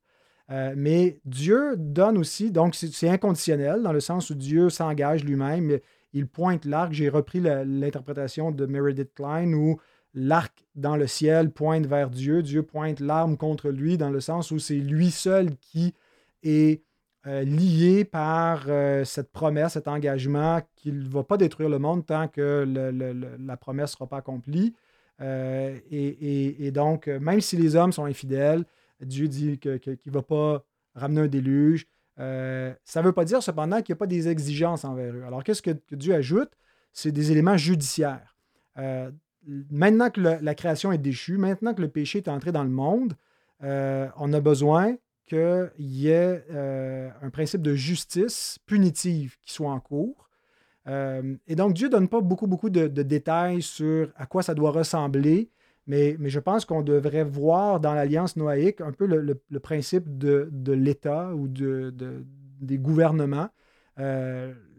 [0.50, 5.78] Euh, mais Dieu donne aussi, donc c'est inconditionnel dans le sens où Dieu s'engage lui-même,
[6.14, 6.92] il pointe l'arc.
[6.92, 9.78] J'ai repris l'interprétation de Meredith Klein où
[10.14, 14.50] l'arc dans le ciel pointe vers Dieu, Dieu pointe l'arme contre lui dans le sens
[14.50, 15.94] où c'est lui seul qui
[16.42, 16.82] est
[17.26, 22.06] euh, lié par euh, cette promesse, cet engagement qu'il ne va pas détruire le monde
[22.06, 22.64] tant que
[23.38, 24.74] la promesse ne sera pas accomplie.
[25.20, 28.64] Euh, et, donc, même si les hommes sont infidèles,
[29.00, 31.86] Dieu dit qu'il ne va pas ramener un déluge.
[32.16, 35.24] ça ne veut pas dire cependant qu'il n'y a pas des exigences envers eux.
[35.26, 36.52] Alors, qu'est-ce que, Dieu ajoute?
[36.92, 38.36] C'est des éléments judiciaires.
[39.46, 43.14] Maintenant que la création est déchue, maintenant que le péché est entré dans le monde,
[43.60, 44.96] on a besoin
[45.28, 50.28] qu'il y ait euh, un principe de justice punitive qui soit en cours.
[50.86, 54.54] Euh, et donc, Dieu ne donne pas beaucoup, beaucoup de, détails sur à quoi ça
[54.54, 55.50] doit ressembler,
[55.86, 61.34] mais, je pense qu'on devrait voir dans l'Alliance noaïque un peu le, principe de, l'État
[61.34, 61.94] ou de,
[62.60, 63.48] des gouvernements.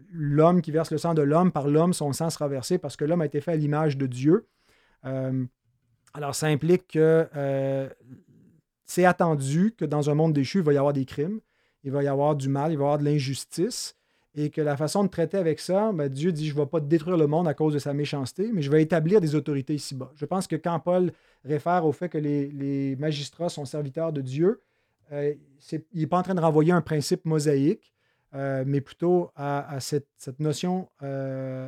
[0.10, 2.96] Euh, l'homme qui verse le sang de l'homme, par l'homme, son sang sera versé parce
[2.96, 4.48] que l'homme a été fait à l'image de Dieu.
[6.14, 7.28] alors, ça implique que
[8.86, 11.40] c'est attendu que dans un monde déchu, il va y avoir des crimes,
[11.84, 13.96] il va y avoir du mal, il va y avoir de l'injustice,
[14.36, 16.80] et que la façon de traiter avec ça, ben, Dieu dit, je ne vais pas
[16.80, 20.12] détruire le monde à cause de sa méchanceté, mais je vais établir des autorités ici-bas.
[20.16, 21.12] Je pense que quand Paul
[21.46, 24.62] réfère au fait que les, magistrats sont serviteurs de Dieu,
[25.12, 25.34] euh,
[25.72, 27.94] il n'est pas en train de renvoyer un principe mosaïque,
[28.36, 30.08] euh, mais plutôt à, cette,
[30.40, 31.68] notion euh,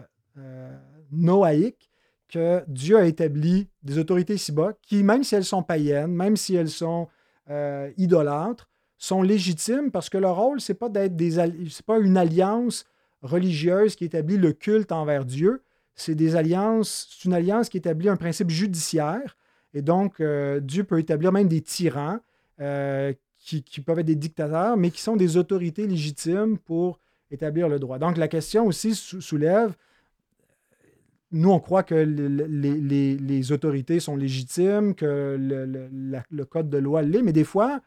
[1.12, 1.89] noaïque
[2.32, 6.56] que Dieu a établi des autorités ici-bas qui, même si elles sont païennes, même si
[6.56, 7.10] elles sont
[7.50, 12.86] euh, idolâtres, sont légitimes parce que leur rôle, ce n'est pas pas une alliance
[13.21, 15.62] religieuse qui établit le culte envers Dieu.
[15.95, 19.36] C'est c'est une alliance qui établit un principe judiciaire.
[19.74, 22.19] Et donc, euh, Dieu peut établir même des tyrans
[22.60, 27.00] euh, qui, peuvent être des dictateurs, mais qui sont des autorités légitimes pour
[27.32, 27.98] établir le droit.
[27.98, 29.76] Donc, la question aussi soulève
[31.34, 37.32] nous, on croit que les, autorités sont légitimes, que le, code de loi l'est, mais
[37.32, 37.80] des fois,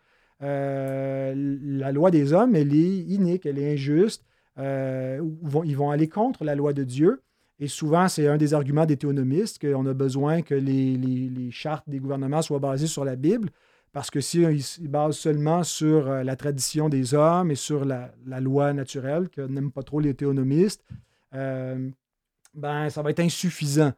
[0.42, 4.24] euh, la loi des hommes, elle est inique, elle est injuste.
[4.58, 5.20] Euh,
[5.64, 7.20] ils vont aller contre la loi de Dieu.
[7.60, 11.98] Et souvent, c'est un des arguments des théonomistes qu'on a besoin que les, chartes des
[11.98, 13.50] gouvernements soient basées sur la Bible,
[13.94, 18.10] parce que s'ils ils basent seulement sur euh, la tradition des hommes et sur la,
[18.40, 20.84] loi naturelle, que n'aiment pas trop les théonomistes,
[21.32, 23.92] ben, ça va être insuffisant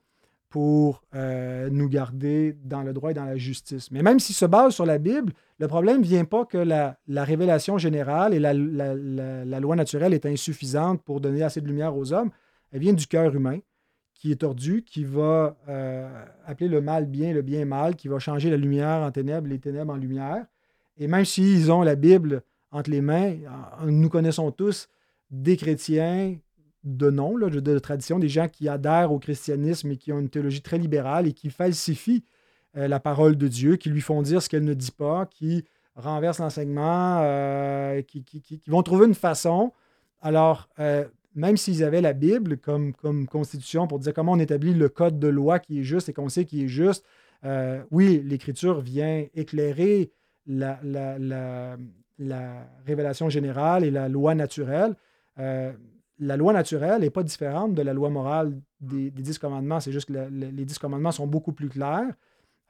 [0.48, 3.90] pour euh, nous garder dans le droit et dans la justice.
[3.90, 6.96] Mais même s'il se base sur la Bible, le problème ne vient pas que la,
[7.08, 8.54] révélation générale et la,
[9.60, 12.30] loi naturelle est insuffisante pour donner assez de lumière aux hommes.
[12.72, 13.58] Elle vient du cœur humain
[14.18, 18.18] qui est tordu, qui va euh, appeler le mal bien, le bien mal, qui va
[18.18, 20.46] changer la lumière en ténèbres, les ténèbres en lumière.
[20.96, 23.34] Et même s'ils ont la Bible entre les mains,
[23.86, 24.88] nous connaissons tous
[25.30, 26.36] des chrétiens
[26.84, 30.62] de nom, de, tradition, des gens qui adhèrent au christianisme et qui ont une théologie
[30.62, 32.24] très libérale et qui falsifient
[32.76, 35.64] euh, la parole de Dieu, qui lui font dire ce qu'elle ne dit pas, qui
[35.96, 38.24] renversent l'enseignement, euh, qui,
[38.68, 39.72] vont trouver une façon.
[40.22, 41.04] Alors, euh,
[41.36, 45.20] même s'ils avaient la Bible comme, comme constitution pour dire comment on établit le code
[45.20, 47.04] de loi qui est juste et qu'on sait qui est juste,
[47.92, 50.10] oui, l'Écriture vient éclairer
[50.48, 51.76] la, la,
[52.84, 54.96] révélation générale et la loi naturelle
[56.18, 59.80] la loi naturelle n'est pas différente de la loi morale des, dix commandements.
[59.80, 62.14] C'est juste que les dix commandements sont beaucoup plus clairs.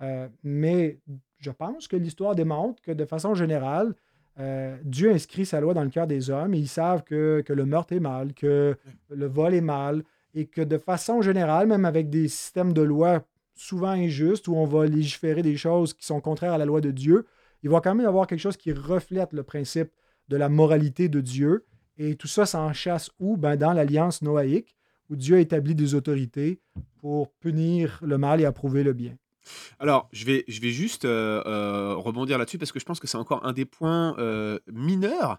[0.02, 0.98] Euh, mais
[1.38, 3.94] je pense que l'histoire démontre que de façon générale,
[4.38, 7.64] euh, Dieu inscrit sa loi dans le cœur des hommes et ils savent que, le
[7.64, 8.76] meurtre est mal, que
[9.10, 10.02] le vol est mal
[10.34, 14.66] et que de façon générale, même avec des systèmes de loi souvent injustes où on
[14.66, 17.24] va légiférer des choses qui sont contraires à la loi de Dieu,
[17.62, 19.90] il va quand même y avoir quelque chose qui reflète le principe
[20.28, 21.64] de la moralité de Dieu
[21.96, 23.36] et tout ça s'en chasse où?
[23.36, 24.76] Ben, dans l'alliance noaïque,
[25.08, 26.60] où Dieu a établi des autorités
[26.98, 29.16] pour punir le mal et approuver le bien.
[29.78, 33.44] Alors, je vais, je vais juste rebondir là-dessus parce que je pense que c'est encore
[33.46, 34.16] un des points
[34.72, 35.38] mineurs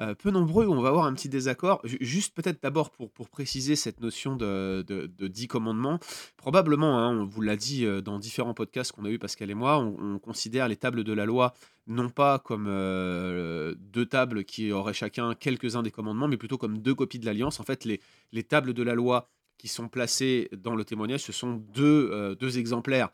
[0.00, 1.80] euh, peu nombreux où on va avoir un petit désaccord.
[1.82, 5.98] Juste peut-être d'abord pour, pour préciser cette notion de, de, dix commandements.
[6.36, 9.54] Probablement, hein, on vous l'a dit euh, dans différents podcasts qu'on a eu Pascal et
[9.54, 11.54] moi, on, considère les tables de la loi
[11.86, 16.78] non pas comme euh, deux tables qui auraient chacun quelques-uns des commandements, mais plutôt comme
[16.78, 17.58] deux copies de l'alliance.
[17.58, 18.00] En fait, les,
[18.32, 22.58] les tables de la loi qui sont placées dans le témoignage, ce sont deux, deux
[22.58, 23.10] exemplaires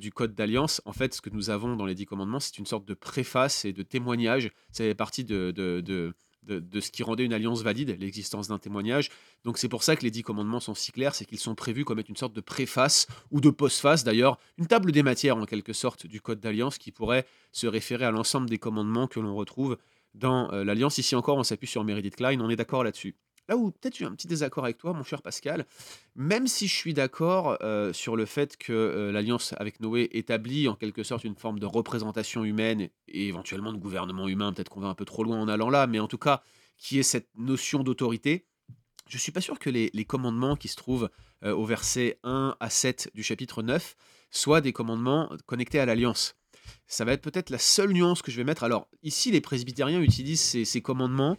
[0.00, 0.82] du code d'alliance.
[0.84, 3.64] En fait, ce que nous avons dans les dix commandements, c'est une sorte de préface
[3.64, 4.50] et de témoignage.
[4.72, 5.80] Fait partie de, de,
[6.42, 9.10] de, ce qui rendait une alliance valide, l'existence d'un témoignage.
[9.44, 11.84] Donc c'est pour ça que les dix commandements sont si clairs, c'est qu'ils sont prévus
[11.84, 15.44] comme être une sorte de préface ou de postface d'ailleurs, une table des matières en
[15.44, 19.34] quelque sorte du code d'alliance qui pourrait se référer à l'ensemble des commandements que l'on
[19.34, 19.78] retrouve
[20.14, 20.98] dans euh, l'alliance.
[20.98, 23.14] Ici encore, on s'appuie sur Meredith Klein, on est d'accord là-dessus.
[23.50, 25.66] Là où peut-être j'ai un petit désaccord avec toi, mon cher Pascal,
[26.14, 30.68] même si je suis d'accord euh, sur le fait que euh, l'alliance avec Noé établit
[30.68, 34.78] en quelque sorte une forme de représentation humaine et éventuellement de gouvernement humain, peut-être qu'on
[34.78, 36.44] va un peu trop loin en allant là, mais en tout cas,
[36.78, 38.46] qui est cette notion d'autorité,
[39.08, 41.10] je ne suis pas sûr que les, commandements qui se trouvent
[41.42, 43.96] euh, au verset 1 à 7 du chapitre 9
[44.30, 46.36] soient des commandements connectés à l'alliance.
[46.86, 48.62] Ça va être peut-être la seule nuance que je vais mettre.
[48.62, 51.36] Alors, ici, les presbytériens utilisent ces, ces commandements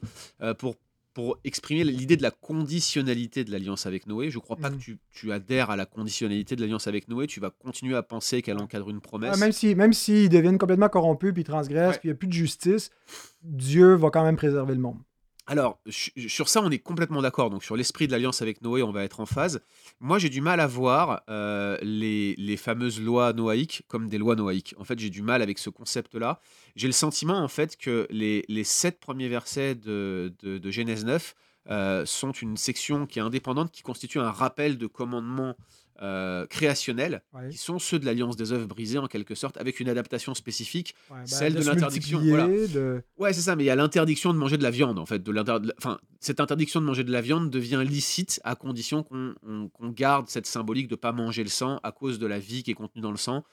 [0.58, 0.76] pour
[1.14, 4.30] pour exprimer l'idée de la conditionnalité de l'alliance avec Noé.
[4.30, 4.98] Je ne crois pas que mmh.
[5.12, 7.28] tu, adhères à la conditionnalité de l'alliance avec Noé.
[7.28, 9.40] Tu vas continuer à penser qu'elle encadre une promesse.
[9.40, 12.34] même s'ils si, même deviennent complètement corrompus, puis transgressent, puis il n'y a plus de
[12.34, 12.92] justice,
[13.44, 15.00] Dieu va quand même préserver le monde.
[15.48, 17.50] Alors, sur ça, on est complètement d'accord.
[17.50, 19.62] Donc, sur l'esprit de l'alliance avec Noé, on va être en phase.
[20.00, 24.76] Moi, j'ai du mal à voir euh, les, fameuses lois noaïques comme des lois noaïques.
[24.78, 26.40] En fait, j'ai du mal avec ce concept-là.
[26.76, 30.32] J'ai le sentiment, en fait, que les, sept premiers versets de,
[30.70, 31.36] Genèse 9
[31.70, 35.56] euh, sont une section qui est indépendante, qui constitue un rappel de commandements
[36.02, 39.88] euh, créationnels, qui sont ceux de l'Alliance des œuvres brisées en quelque sorte, avec une
[39.88, 42.20] adaptation spécifique, bah, celle de, l'interdiction.
[42.20, 42.48] Voilà.
[43.18, 45.22] Ouais, c'est ça, mais il y a l'interdiction de manger de la viande en fait.
[45.22, 50.28] De enfin, cette interdiction de manger de la viande devient licite à condition qu'on garde
[50.28, 53.02] cette symbolique de pas manger le sang à cause de la vie qui est contenue
[53.02, 53.44] dans le sang.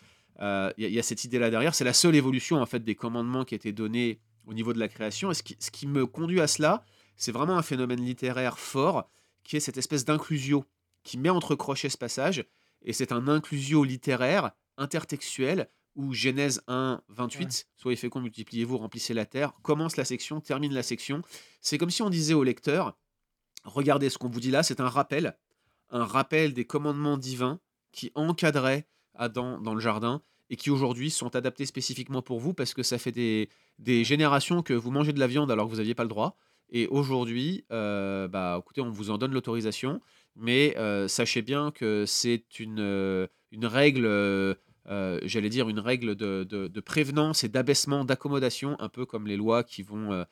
[0.40, 1.74] Euh, il y, a cette idée là derrière.
[1.74, 4.88] C'est la seule évolution en fait des commandements qui étaient donnés au niveau de la
[4.88, 5.30] création.
[5.30, 6.84] Et ce qui, ce qui me conduit à cela,
[7.16, 9.10] c'est vraiment un phénomène littéraire fort
[9.44, 10.64] qui est cette espèce d'inclusio
[11.08, 12.44] qui met entre crochets ce passage,
[12.82, 19.24] et c'est un inclusio littéraire, intertextuel, où Genèse 1, 28, soyez féconds, multipliez-vous, remplissez la
[19.24, 21.22] terre, commence la section, termine la section.
[21.62, 22.94] C'est comme si on disait au lecteur,
[23.64, 25.38] regardez ce qu'on vous dit là, c'est un rappel,
[25.88, 27.58] un rappel des commandements divins
[27.90, 32.74] qui encadraient Adam dans le jardin et qui aujourd'hui sont adaptés spécifiquement pour vous parce
[32.74, 35.78] que ça fait des, des générations que vous mangez de la viande alors que vous
[35.78, 36.36] n'aviez pas le droit.
[36.70, 40.00] Et aujourd'hui, euh, bah, écoutez, on vous en donne l'autorisation
[40.40, 40.76] mais
[41.08, 47.48] sachez bien que c'est une, une règle, j'allais dire une règle de, de, prévenance et
[47.48, 50.24] d'abaissement, d'accommodation, un peu comme les lois qui vont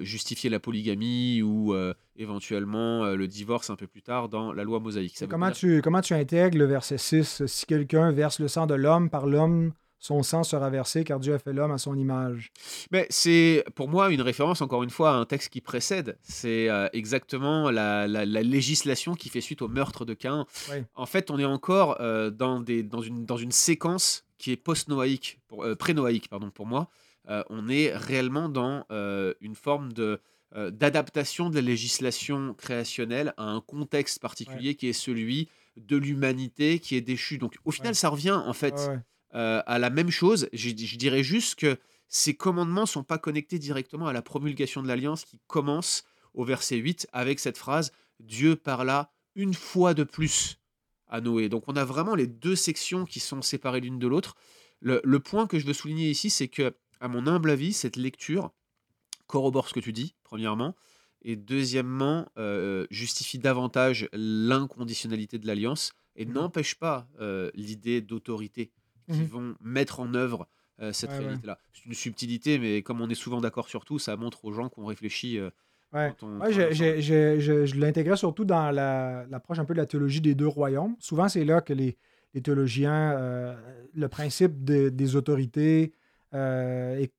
[0.00, 1.74] justifier la polygamie ou
[2.16, 5.18] éventuellement le divorce un peu plus tard dans la loi mosaïque.
[5.28, 9.10] comment, tu, comment tu intègres le verset 6 Si quelqu'un verse le sang de l'homme
[9.10, 12.50] par l'homme, son sang sera versé car Dieu a fait l'homme à son image.
[12.90, 16.18] Mais c'est pour moi une référence, encore une fois, à un texte qui précède.
[16.22, 20.46] C'est euh, exactement la, législation qui fait suite au meurtre de Cain.
[20.94, 24.56] En fait, on est encore euh, dans, des, dans, une, dans une séquence qui est
[24.56, 26.88] post-noaïque, euh, pré-noaïque, pardon, pour moi.
[27.26, 28.86] on est réellement dans
[29.40, 30.20] une forme de
[30.56, 36.96] d'adaptation de la législation créationnelle à un contexte particulier qui est celui de l'humanité qui
[36.96, 37.36] est déchue.
[37.36, 38.88] Donc au final, ça revient en fait
[39.34, 40.48] euh, à la même chose.
[40.52, 45.24] Je, dirais juste que ces commandements sont pas connectés directement à la promulgation de l'alliance
[45.24, 50.58] qui commence au verset 8 avec cette phrase Dieu parla une fois de plus
[51.08, 51.48] à Noé.
[51.48, 54.34] Donc on a vraiment les deux sections qui sont séparées l'une de l'autre.
[54.80, 58.52] Le, point que je veux souligner ici, c'est que, à mon humble avis, cette lecture
[59.26, 60.76] corrobore ce que tu dis, premièrement,
[61.22, 68.70] et deuxièmement, euh, justifie davantage l'inconditionnalité de l'alliance et n'empêche pas euh, l'idée d'autorité
[69.10, 70.46] qui mmh vont mettre en œuvre
[70.80, 71.58] euh, cette réalité-là.
[71.72, 74.68] C'est une subtilité, mais comme on est souvent d'accord sur tout, ça montre aux gens
[74.68, 75.38] qu'on réfléchit.
[75.38, 75.50] Euh,
[75.92, 76.14] ouais.
[76.52, 80.94] je, l'intégrais surtout dans l'approche un peu de la théologie des deux royaumes.
[81.00, 81.96] Souvent, c'est là que les,
[82.44, 83.56] théologiens, euh,
[83.92, 85.92] le principe des autorités
[86.32, 87.10] et,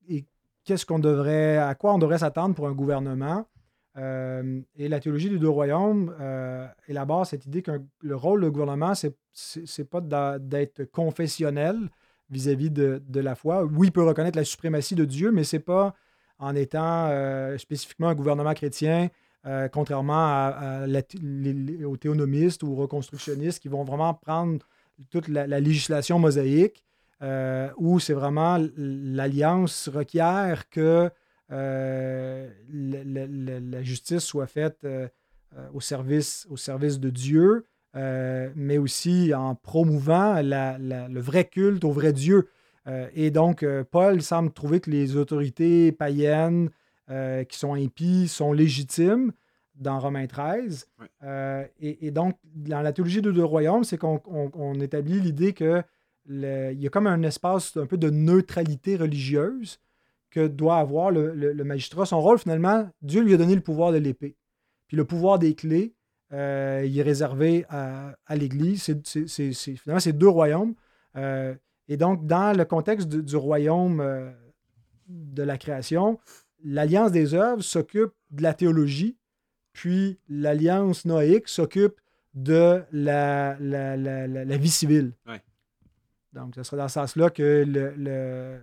[0.64, 3.46] qu'est-ce qu'on devrait, à quoi on devrait s'attendre pour un gouvernement.
[3.96, 6.14] Et la théologie des deux royaumes
[6.86, 10.00] élabore cette idée que le rôle du gouvernement, c'est c'est pas
[10.38, 11.90] d'être confessionnel
[12.30, 13.64] vis-à-vis de, la foi.
[13.64, 15.94] Oui, il peut reconnaître la suprématie de Dieu, mais c'est pas
[16.38, 19.08] en étant euh, spécifiquement un gouvernement chrétien,
[19.46, 20.86] euh, contrairement à,
[21.84, 24.64] aux théonomistes ou aux reconstructionnistes qui vont vraiment prendre
[25.10, 26.84] toute la, législation mosaïque
[27.76, 31.10] où c'est vraiment l'alliance requiert que
[31.50, 32.46] la,
[33.82, 34.86] justice soit faite
[35.74, 42.12] au, service, au service de Dieu, mais aussi en promouvant le vrai culte au vrai
[42.12, 42.48] Dieu.
[43.14, 46.70] et donc, Paul semble trouver que les autorités païennes
[47.08, 49.32] qui sont impies sont légitimes,
[49.80, 50.86] dans Romains 13.
[51.22, 55.84] Euh, et, donc, dans la théologie de deux royaumes, c'est qu'on établit l'idée qu'il
[56.28, 59.80] y a comme un espace un peu de neutralité religieuse
[60.30, 62.06] que doit avoir le, magistrat.
[62.06, 64.36] Son rôle, finalement, Dieu lui a donné le pouvoir de l'épée.
[64.86, 65.94] Puis le pouvoir des clés,
[66.32, 68.94] euh, il est réservé à, l'Église.
[69.04, 70.74] C'est, finalement, c'est deux royaumes.
[71.16, 71.54] Euh,
[71.88, 74.32] et donc, dans le contexte du royaume
[75.08, 76.18] de la création,
[76.62, 79.16] l'Alliance des œuvres s'occupe de la théologie
[79.72, 82.00] puis l'Alliance noaïque s'occupe
[82.34, 85.12] de la, la, vie civile.
[86.32, 88.60] Donc, ce sera dans ce sens-là que le,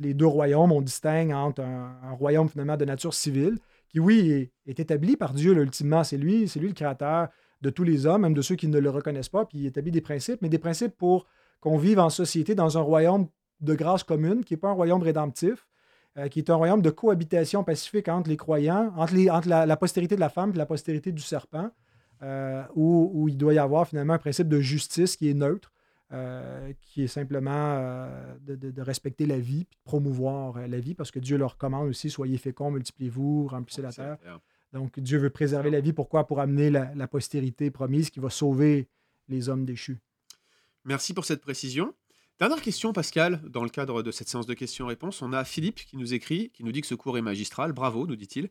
[0.00, 4.80] les deux royaumes, on distingue entre un, royaume finalement de nature civile, qui, oui, est,
[4.80, 6.04] établi par Dieu, ultimement.
[6.04, 7.28] C'est lui, c'est lui le créateur
[7.60, 9.90] de tous les hommes, même de ceux qui ne le reconnaissent pas, puis il établit
[9.90, 11.26] des principes, mais des principes pour
[11.60, 13.26] qu'on vive en société dans un royaume
[13.60, 15.66] de grâce commune, qui n'est pas un royaume rédemptif,
[16.16, 19.14] euh, qui est un royaume de cohabitation pacifique entre les croyants, entre
[19.48, 21.70] la, postérité de la femme et la postérité du serpent,
[22.22, 25.72] euh, où, il doit y avoir finalement un principe de justice qui est neutre,
[26.12, 28.08] euh, qui est simplement
[28.40, 32.10] de, respecter la vie, puis de promouvoir la vie, parce que Dieu leur commande aussi,
[32.10, 34.18] soyez féconds, multipliez-vous, remplissez la terre.
[34.72, 36.26] Donc Dieu veut préserver la vie, pourquoi?
[36.26, 38.88] Pour amener la postérité promise qui va sauver
[39.28, 39.98] les hommes déchus.
[40.84, 41.94] Merci pour cette précision.
[42.40, 45.98] Dernière question, Pascal, dans le cadre de cette séance de questions-réponses, on a Philippe qui
[45.98, 47.72] nous écrit, qui nous dit que ce cours est magistral.
[47.72, 48.48] Bravo, nous dit-il.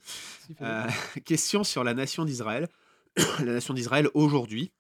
[0.62, 0.88] Euh,
[1.26, 2.68] question sur la nation d'Israël.
[3.40, 4.72] la nation d'Israël aujourd'hui.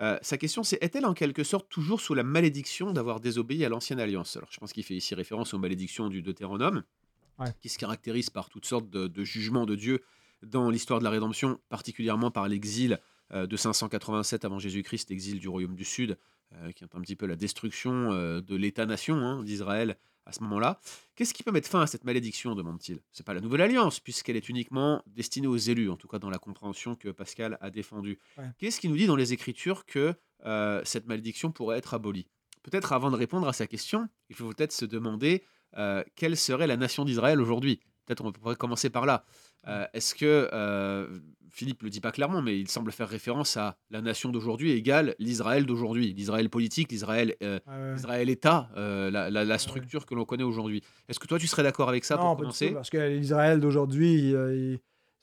[0.00, 3.68] Euh, sa question, c'est est-elle en quelque sorte toujours sous la malédiction d'avoir désobéi à
[3.68, 4.36] l'ancienne alliance?
[4.36, 6.82] Alors, je pense qu'il fait ici référence aux malédictions du Deutéronome,
[7.60, 10.02] qui se caractérise par toutes sortes de, jugements de Dieu
[10.42, 12.98] dans l'histoire de la rédemption, particulièrement par l'exil
[13.32, 16.16] euh, de 587 avant Jésus-Christ, l'exil du royaume du Sud,
[16.54, 19.96] euh, qui est un petit peu la destruction euh, de l'État-nation hein, d'Israël
[20.26, 20.80] à ce moment-là.
[21.14, 23.00] Qu'est-ce qui peut mettre fin à cette malédiction demande-t-il?
[23.12, 26.30] C'est pas la nouvelle alliance, puisqu'elle est uniquement destinée aux élus, en tout cas dans
[26.30, 28.18] la compréhension que Pascal a défendue.
[28.58, 30.14] Qu'est-ce qui nous dit dans les Écritures que
[30.44, 32.28] euh, cette malédiction pourrait être abolie?
[32.62, 35.44] Peut-être avant de répondre à sa question, il faut peut-être se demander
[36.14, 37.80] quelle serait la nation d'Israël aujourd'hui?
[38.06, 39.24] Peut-être on pourrait commencer par là.
[39.92, 40.48] Est-ce que
[41.56, 45.14] Philippe le dit pas clairement, mais il semble faire référence à la nation d'aujourd'hui égale
[45.18, 47.58] l'Israël d'aujourd'hui, l'Israël politique, l'Israël euh,
[48.26, 50.82] État, euh, la, structure que l'on connaît aujourd'hui.
[51.08, 52.72] Est-ce que toi tu serais d'accord avec ça pour commencer?
[52.72, 54.34] Parce que l'Israël d'aujourd'hui,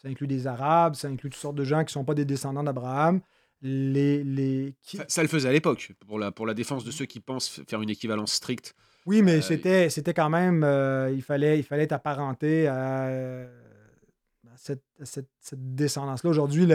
[0.01, 2.25] ça inclut des Arabes, ça inclut toutes sortes de gens qui ne sont pas des
[2.25, 3.21] descendants d'Abraham.
[3.61, 4.73] Les, les...
[5.07, 7.81] Ça, le faisait à l'époque, pour la, pour la défense de ceux qui pensent faire
[7.81, 8.75] une équivalence stricte.
[9.06, 10.66] Oui, mais euh, c'était, c'était quand même,
[11.14, 13.47] il, fallait, il fallait être apparenté à
[14.56, 14.82] cette,
[15.54, 16.30] descendance-là.
[16.30, 16.68] Aujourd'hui,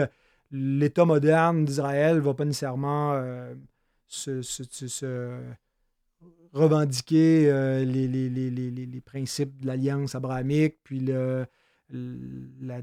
[0.51, 3.53] l'État moderne d'Israël ne va pas nécessairement euh,
[4.07, 4.41] se,
[6.53, 11.45] revendiquer euh, les, principes de l'alliance abrahamique, puis le,
[11.91, 12.81] la,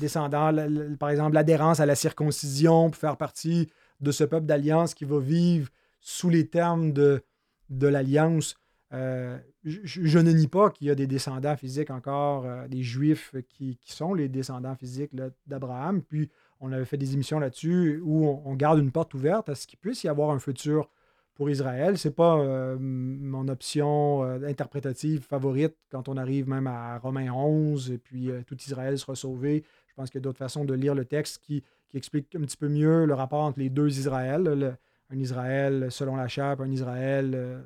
[0.00, 0.54] descendance,
[0.98, 3.68] par exemple, l'adhérence à la circoncision pour faire partie
[4.00, 5.68] de ce peuple d'alliance qui va vivre
[6.00, 7.22] sous les termes de,
[7.70, 8.56] de l'alliance.
[8.92, 13.34] Euh, je, ne nie pas qu'il y a des descendants physiques encore, euh, des juifs
[13.48, 15.10] qui, sont les descendants physiques
[15.46, 16.02] d'Abraham.
[16.02, 19.66] Puis on avait fait des émissions là-dessus où on, garde une porte ouverte à ce
[19.66, 20.88] qu'il puisse y avoir un futur
[21.34, 21.98] pour Israël.
[21.98, 27.90] Ce n'est pas euh, mon option interprétative favorite quand on arrive même à Romains 11
[27.90, 29.64] et puis tout Israël sera sauvé.
[29.88, 31.98] Je pense qu'il y a d'autres façons de lire le texte qui, qui
[32.36, 34.78] un petit peu mieux le rapport entre les deux Israël.
[35.10, 37.64] Un Israël selon la chair, un Israël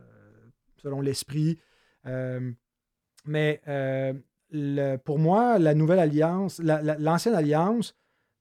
[0.83, 1.59] selon l'esprit.
[2.07, 2.51] Euh,
[3.25, 4.15] mais euh,
[5.05, 7.95] pour moi, la nouvelle alliance, l'ancienne alliance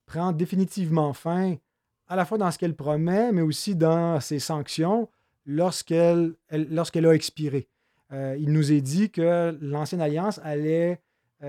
[0.06, 1.56] prend définitivement fin
[2.08, 5.10] à la fois dans ce qu'elle promet, mais aussi dans ses sanctions
[5.46, 7.68] lorsqu'elle lorsqu'elle a expiré.
[8.12, 11.02] Euh, il nous est dit que l'ancienne alliance allait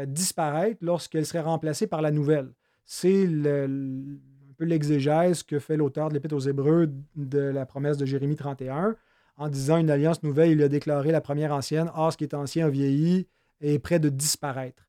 [0.06, 2.52] disparaître lorsqu'elle serait remplacée par la nouvelle.
[2.84, 4.20] C'est un
[4.66, 8.96] l'exégèse que fait l'auteur de l'Épître aux Hébreux de la promesse de Jérémie 31
[9.36, 11.90] en disant une alliance nouvelle, il a déclaré la première ancienne.
[11.94, 13.26] Or, ce qui est ancien a vieilli
[13.62, 14.86] et est près de disparaître.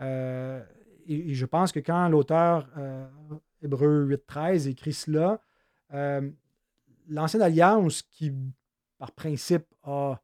[0.00, 0.62] Euh,
[1.06, 3.06] et, je pense que quand l'auteur euh,
[3.62, 5.40] Hébreu 8.13 écrit cela,
[5.94, 6.28] euh,
[7.08, 8.32] l'ancienne alliance qui,
[8.98, 10.20] par principe, a,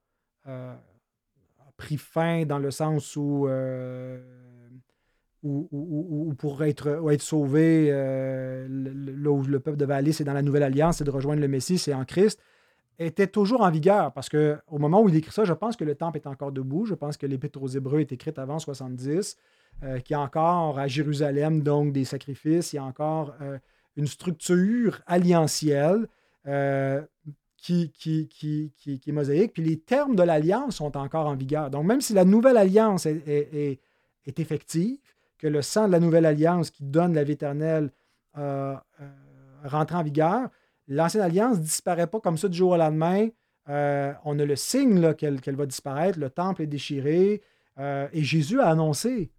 [1.78, 3.48] pris fin dans le sens où,
[5.42, 10.62] où, pour être, être sauvé, là où le peuple devait aller, c'est dans la nouvelle
[10.62, 12.40] alliance, c'est de rejoindre le Messie, c'est en Christ
[12.98, 15.94] était toujours en vigueur parce qu'au moment où il écrit ça, je pense que le
[15.94, 16.86] temple est encore debout.
[16.86, 19.36] Je pense que l'Épître aux Hébreux est écrite avant 70,
[19.82, 23.58] euh, qu'il y a encore à Jérusalem donc des sacrifices, il y a encore euh,
[23.96, 26.06] une structure alliantielle
[26.46, 27.02] euh,
[27.56, 29.52] qui, qui, qui, qui, est mosaïque.
[29.54, 31.70] Puis les termes de l'alliance sont encore en vigueur.
[31.70, 33.80] Donc même si la nouvelle alliance est, est,
[34.26, 34.98] est, effective,
[35.42, 37.90] que le sang de la nouvelle alliance qui donne la vie éternelle
[39.64, 40.48] rentre en vigueur,
[40.88, 43.28] L'ancienne alliance ne disparaît pas comme ça du jour au lendemain.
[43.68, 47.40] Euh, on a le signe qu'elle va disparaître, le temple est déchiré,
[47.78, 49.30] euh, et Jésus a annoncé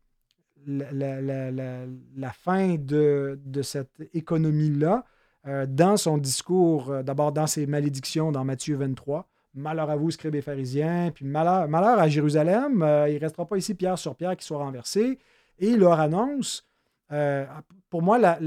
[0.66, 5.04] la, fin de, cette économie-là
[5.46, 9.28] euh, dans son discours, d'abord dans ses malédictions dans Matthieu 23.
[9.56, 12.78] Malheur à vous, scribes et pharisiens, puis malheur, malheur à Jérusalem,
[13.08, 15.20] il ne restera pas ici pierre sur pierre qui soit renversé.
[15.60, 16.66] Et il leur annonce
[17.14, 17.46] euh,
[17.90, 18.40] pour moi, la,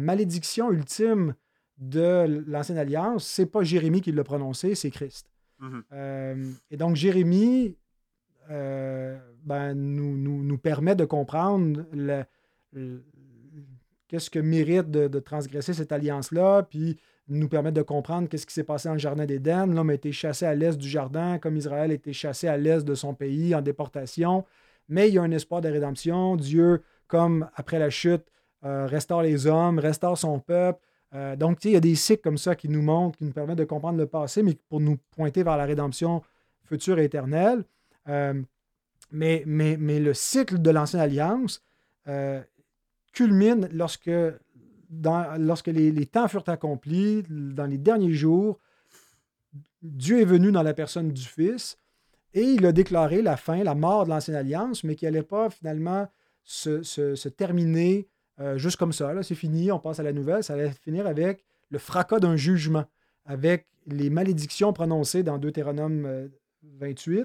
[0.00, 1.34] malédiction ultime
[1.78, 5.30] de l'Ancienne Alliance, c'est pas Jérémie qui l'a prononcé, c'est Christ.
[5.60, 5.82] Mhm.
[5.92, 7.76] Euh, et donc, Jérémie
[8.50, 11.84] euh, ben, nous, permet de comprendre
[14.08, 18.64] qu'est-ce que mérite de, transgresser cette alliance-là, puis nous permet de comprendre qu'est-ce qui s'est
[18.64, 19.66] passé dans le Jardin d'Éden.
[19.74, 22.84] L'homme a été chassé à l'est du Jardin, comme Israël a été chassé à l'est
[22.84, 24.44] de son pays en déportation.
[24.88, 26.36] Mais il y a un espoir de rédemption.
[26.36, 28.24] Dieu comme après la chute,
[28.64, 30.80] euh, restaure les hommes, restaure son peuple.
[31.14, 33.58] Euh, donc, il y a des cycles comme ça qui nous montrent, qui nous permettent
[33.58, 36.22] de comprendre le passé, mais pour nous pointer vers la rédemption
[36.64, 37.64] future et éternelle.
[38.08, 38.40] Euh,
[39.10, 41.62] mais, le cycle de l'Ancienne Alliance
[43.12, 44.10] culmine lorsque,
[45.38, 48.58] lorsque les, temps furent accomplis, dans les derniers jours,
[49.82, 51.78] Dieu est venu dans la personne du Fils
[52.34, 55.50] et il a déclaré la fin, la mort de l'Ancienne Alliance, mais qui n'allait pas
[55.50, 56.08] finalement
[56.44, 58.08] se, terminer
[58.40, 59.12] euh, juste comme ça.
[59.22, 60.44] C'est fini, on passe à la nouvelle.
[60.44, 62.84] Ça allait finir avec le fracas d'un jugement,
[63.24, 66.30] avec les malédictions prononcées dans Deutéronome
[66.62, 67.24] 28, euh,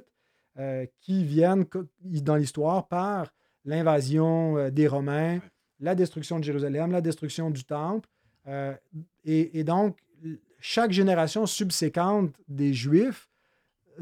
[0.60, 1.66] euh, qui viennent
[2.02, 3.34] dans l'histoire par
[3.66, 5.40] l'invasion des Romains,
[5.80, 8.08] la destruction de Jérusalem, la destruction du Temple.
[9.24, 9.98] Et, donc,
[10.60, 13.30] chaque génération subséquente des Juifs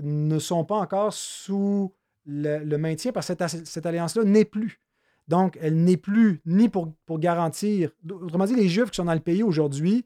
[0.02, 1.94] ne sont pas encore sous
[2.26, 4.80] le, maintien parce que cette alliance-là n'est plus.
[5.28, 7.92] Donc, elle n'est plus ni pour, pour garantir.
[8.10, 10.06] Autrement dit, les Juifs qui sont dans le pays aujourd'hui,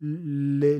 [0.00, 0.76] le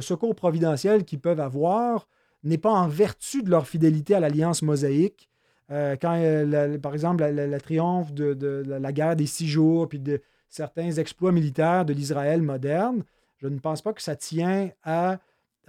[0.00, 2.08] secours providentiel qu'ils peuvent avoir
[2.42, 5.28] n'est pas en vertu de leur fidélité à l'alliance mosaïque.
[5.70, 10.20] Euh, quand, euh, par exemple, le triomphe de, la guerre des six jours, puis de
[10.48, 13.04] certains exploits militaires de l'Israël moderne,
[13.36, 15.18] je ne pense pas que ça tient à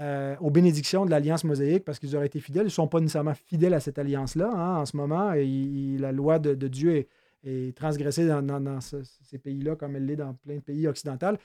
[0.01, 2.63] euh, aux bénédictions de l'Alliance mosaïque parce qu'ils auraient été fidèles.
[2.63, 5.33] Ils ne sont pas nécessairement fidèles à cette alliance-là hein, en ce moment.
[5.33, 7.07] Et, la loi de, Dieu
[7.43, 11.37] est, transgressée dans, ces pays-là comme elle l'est dans plein de pays occidentaux.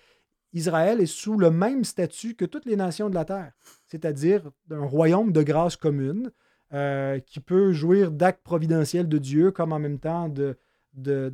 [0.52, 3.52] Israël est sous le même statut que toutes les nations de la terre,
[3.86, 6.30] c'est-à-dire un royaume de grâce commune
[6.72, 10.56] euh, qui peut jouir d'actes providentiels de Dieu comme en même temps de,
[10.94, 11.30] de,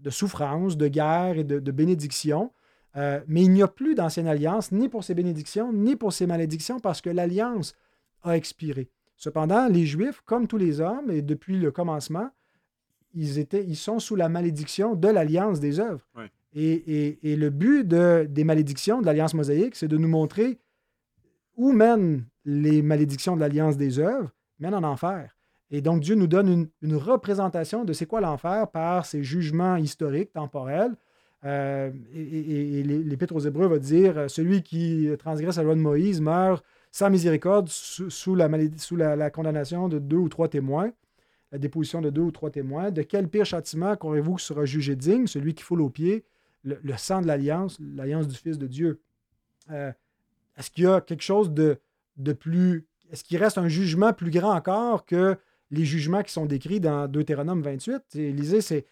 [0.00, 2.52] de souffrance, de guerre et de, bénédiction.
[2.96, 6.26] Euh, mais il n'y a plus d'ancienne alliance, ni pour ses bénédictions, ni pour ses
[6.26, 7.74] malédictions, parce que l'alliance
[8.22, 8.90] a expiré.
[9.16, 12.30] Cependant, les Juifs, comme tous les hommes, et depuis le commencement,
[13.14, 16.04] ils, étaient, ils sont sous la malédiction de l'alliance des œuvres.
[16.54, 20.58] Et, le but de, des malédictions de l'alliance mosaïque, c'est de nous montrer
[21.56, 25.36] où mènent les malédictions de l'alliance des œuvres, mènent en enfer.
[25.70, 29.76] Et donc Dieu nous donne une, une représentation de c'est quoi l'enfer par ses jugements
[29.76, 30.96] historiques, temporels,
[31.44, 36.20] euh, et, l'Épître aux Hébreux va dire euh, Celui qui transgresse la loi de Moïse
[36.20, 40.92] meurt sans miséricorde sous, la, sous la, condamnation de deux ou trois témoins,
[41.52, 42.90] la déposition de deux ou trois témoins.
[42.90, 46.24] De quel pire châtiment croyez-vous que sera jugé digne celui qui foule aux pieds
[46.64, 49.00] le, sang de l'alliance, l'alliance du Fils de Dieu?
[49.70, 49.92] Euh,
[50.58, 51.78] Est-ce qu'il y a quelque chose de,
[52.20, 52.86] de plus.
[53.10, 55.36] Est-ce qu'il reste un jugement plus grand encore que
[55.70, 58.14] les jugements qui sont décrits dans Deutéronome 28.
[58.14, 58.86] Lisez ces,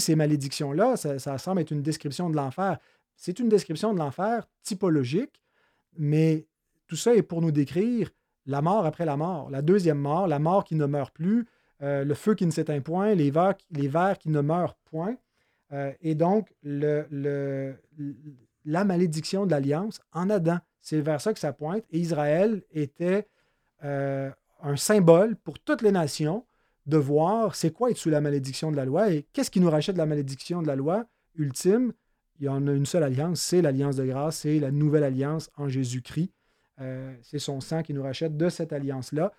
[0.00, 2.78] ces malédictions-là, ça, semble être une description de l'enfer.
[3.16, 5.42] C'est une description de l'enfer typologique,
[5.96, 6.46] mais
[6.86, 8.10] tout ça est pour nous décrire
[8.46, 11.46] la mort après la mort, la deuxième mort, la mort qui ne meurt plus,
[11.82, 15.16] euh, le feu qui ne s'éteint point, les vers, les vers qui ne meurent point.
[15.72, 17.74] Euh, et donc, la
[18.84, 20.58] malédiction de l'alliance en Adam.
[20.80, 21.84] C'est vers ça que ça pointe.
[21.90, 23.26] Et Israël était
[23.84, 24.30] euh,
[24.64, 26.44] un symbole pour toutes les nations
[26.86, 29.70] de voir c'est quoi être sous la malédiction de la loi et qu'est-ce qui nous
[29.70, 31.06] rachète de la malédiction de la loi
[31.36, 31.92] ultime.
[32.40, 35.50] Il y en a une seule alliance, c'est l'alliance de grâce, c'est la nouvelle alliance
[35.56, 36.32] en Jésus-Christ.
[36.80, 39.32] Euh, c'est son sang qui nous rachète de cette alliance-là.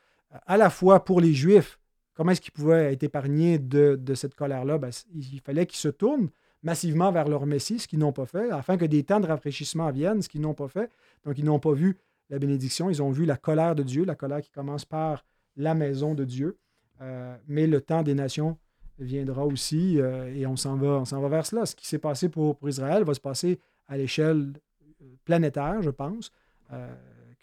[0.45, 1.79] À la fois pour les Juifs,
[2.13, 4.77] comment est-ce qu'ils pouvaient être épargnés de, cette colère-là?
[4.77, 6.29] Ben, il fallait qu'ils se tournent,
[6.63, 9.91] massivement vers leur Messie, ce qu'ils n'ont pas fait, afin que des temps de rafraîchissement
[9.91, 10.89] viennent, ce qu'ils n'ont pas fait.
[11.25, 11.97] Donc, ils n'ont pas vu
[12.29, 15.73] la bénédiction, ils ont vu la colère de Dieu, la colère qui commence par la
[15.73, 16.57] maison de Dieu.
[17.01, 18.57] Euh, mais le temps des nations
[18.99, 21.65] viendra aussi euh, et on s'en va, on s'en va vers cela.
[21.65, 24.53] Ce qui s'est passé pour, Israël va se passer à l'échelle
[25.01, 26.31] euh, planétaire, je pense.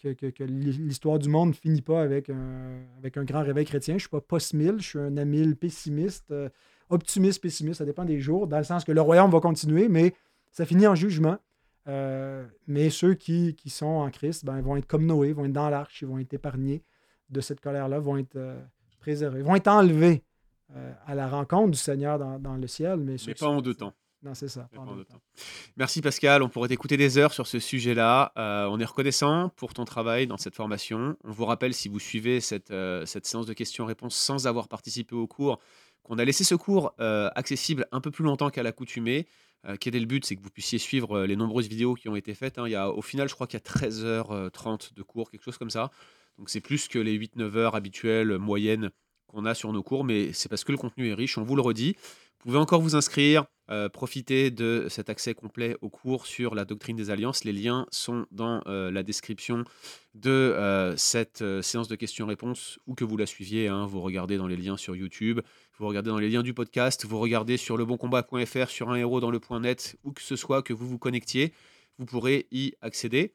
[0.03, 3.95] que, que, l'histoire du monde ne finit pas avec un, avec un grand réveil chrétien.
[3.95, 6.35] Je ne suis pas post-mille, je suis un amile pessimiste,
[6.89, 10.13] optimiste, pessimiste, ça dépend des jours, dans le sens que le royaume va continuer, mais
[10.51, 11.39] ça finit en jugement.
[11.87, 15.71] Mais ceux qui, qui, sont en Christ ben, vont être comme Noé, vont être dans
[15.71, 16.83] l'arche, ils vont être épargnés
[17.31, 18.39] de cette colère-là, vont être
[19.01, 20.23] préservés, vont être enlevés
[20.77, 22.97] euh, à la rencontre du Seigneur dans, le ciel.
[22.97, 23.93] Mais, mais pas en deux temps.
[24.23, 24.69] Non, c'est ça.
[25.77, 28.33] Merci Pascal, on pourrait écouter des heures sur ce sujet-là.
[28.39, 31.17] Euh, on est reconnaissant pour ton travail dans cette formation.
[31.25, 35.15] On vous rappelle, si vous suivez cette, euh, cette séance de questions-réponses sans avoir participé
[35.15, 35.59] au cours,
[36.05, 39.27] qu'on a laissé ce cours accessible un peu plus longtemps qu'à l'accoutumée.
[39.81, 40.25] Quel est le but?
[40.25, 42.59] C'est que vous puissiez suivre les nombreuses vidéos qui ont été faites.
[42.59, 42.67] Hein.
[42.67, 45.59] Il y a, au final, je crois qu'il y a 13h30 de cours, quelque chose
[45.59, 45.91] comme ça.
[46.39, 48.91] Donc c'est plus que les 8-9 heures habituelles, moyennes
[49.27, 51.57] qu'on a sur nos cours, mais c'est parce que le contenu est riche, on vous
[51.57, 51.97] le redit.
[52.45, 56.65] Vous pouvez encore vous inscrire, euh, profiter de cet accès complet au cours sur la
[56.65, 57.45] doctrine des alliances.
[57.45, 59.63] Les liens sont dans euh, la description
[60.15, 63.69] de euh, cette séance de questions-réponses, ou que vous la suiviez.
[63.69, 63.87] Hein.
[63.87, 65.41] vous regardez dans les liens sur YouTube,
[65.83, 69.33] vous regardez dans les liens du podcast, vous regardez sur leboncombat.fr, sur un héros dans
[69.33, 69.61] le point
[70.05, 71.53] où que ce soit que vous vous connectiez,
[71.99, 73.35] vous pourrez y accéder.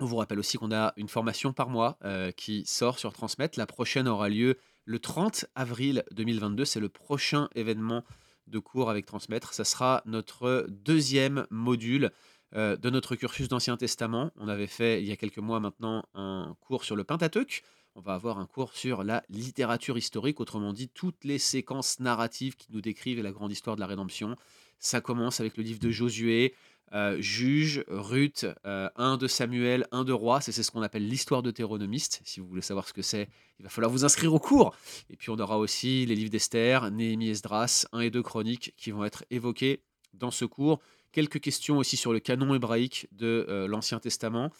[0.00, 1.96] On vous rappelle aussi qu'on a une formation par mois
[2.36, 3.56] qui sort sur Transmettre.
[3.56, 6.64] La prochaine aura lieu le 30 avril 2022.
[6.64, 8.02] C'est le prochain événement
[8.48, 9.54] de cours avec Transmettre.
[9.54, 12.10] Ça sera notre deuxième module
[12.56, 14.32] euh, de notre cursus d'Ancien Testament.
[14.34, 17.62] On avait fait il y a quelques mois maintenant un cours sur le Pentateuque.
[17.98, 22.54] On va avoir un cours sur la littérature historique, autrement dit toutes les séquences narratives
[22.54, 24.36] qui nous décrivent la grande histoire de la rédemption.
[24.78, 26.54] Ça commence avec le livre de Josué,
[26.92, 30.42] euh, juge, Ruth, euh, un de Samuel, un de Roi.
[30.42, 32.20] C'est ce qu'on appelle l'histoire deutéronomiste.
[32.26, 34.76] Si vous voulez savoir ce que c'est, il va falloir vous inscrire au cours.
[35.08, 38.90] Et puis on aura aussi les livres d'Esther, Néhémie, Esdras, 1 et 2 chroniques qui
[38.90, 39.80] vont être évoqués
[40.12, 40.80] dans ce cours.
[41.12, 44.50] Quelques questions aussi sur le canon hébraïque de euh, l'Ancien Testament.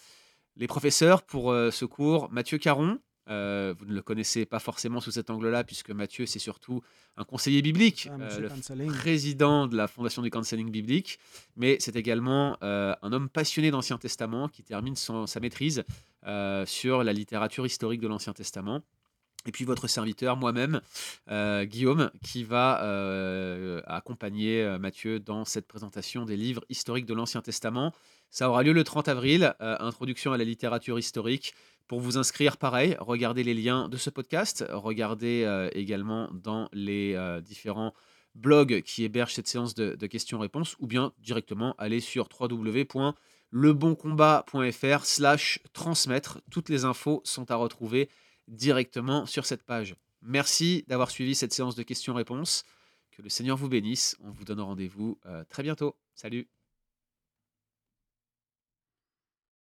[0.57, 2.99] Les professeurs pour ce cours, Mathieu Caron,
[3.29, 6.83] euh, vous ne le connaissez pas forcément sous cet angle-là, puisque Mathieu, c'est surtout
[7.17, 11.19] un conseiller biblique, ah, euh, le président de la Fondation du Counseling biblique,
[11.57, 15.85] mais c'est également euh, un homme passionné d'Ancien Testament qui termine sa maîtrise
[16.67, 18.83] sur la littérature historique de l'Ancien Testament.
[19.49, 20.81] Et puis votre serviteur, moi-même,
[21.31, 27.93] Guillaume, qui va accompagner Mathieu dans cette présentation des livres historiques de l'Ancien Testament.
[28.29, 31.55] Ça aura lieu le 30 avril, introduction à la littérature historique.
[31.89, 37.15] Pour vous inscrire, pareil, regardez les liens de ce podcast, regardez euh, également dans les
[37.15, 37.95] euh, différents
[38.35, 46.41] blogs qui hébergent cette séance de, questions-réponses, ou bien directement aller sur www.leboncombat.fr slash transmettre.
[46.51, 48.11] Toutes les infos sont à retrouver
[48.49, 49.95] directement sur cette page.
[50.23, 52.65] Merci d'avoir suivi cette séance de questions-réponses.
[53.13, 54.17] Que le Seigneur vous bénisse.
[54.23, 55.97] On vous donne rendez-vous euh, très bientôt.
[56.15, 56.49] Salut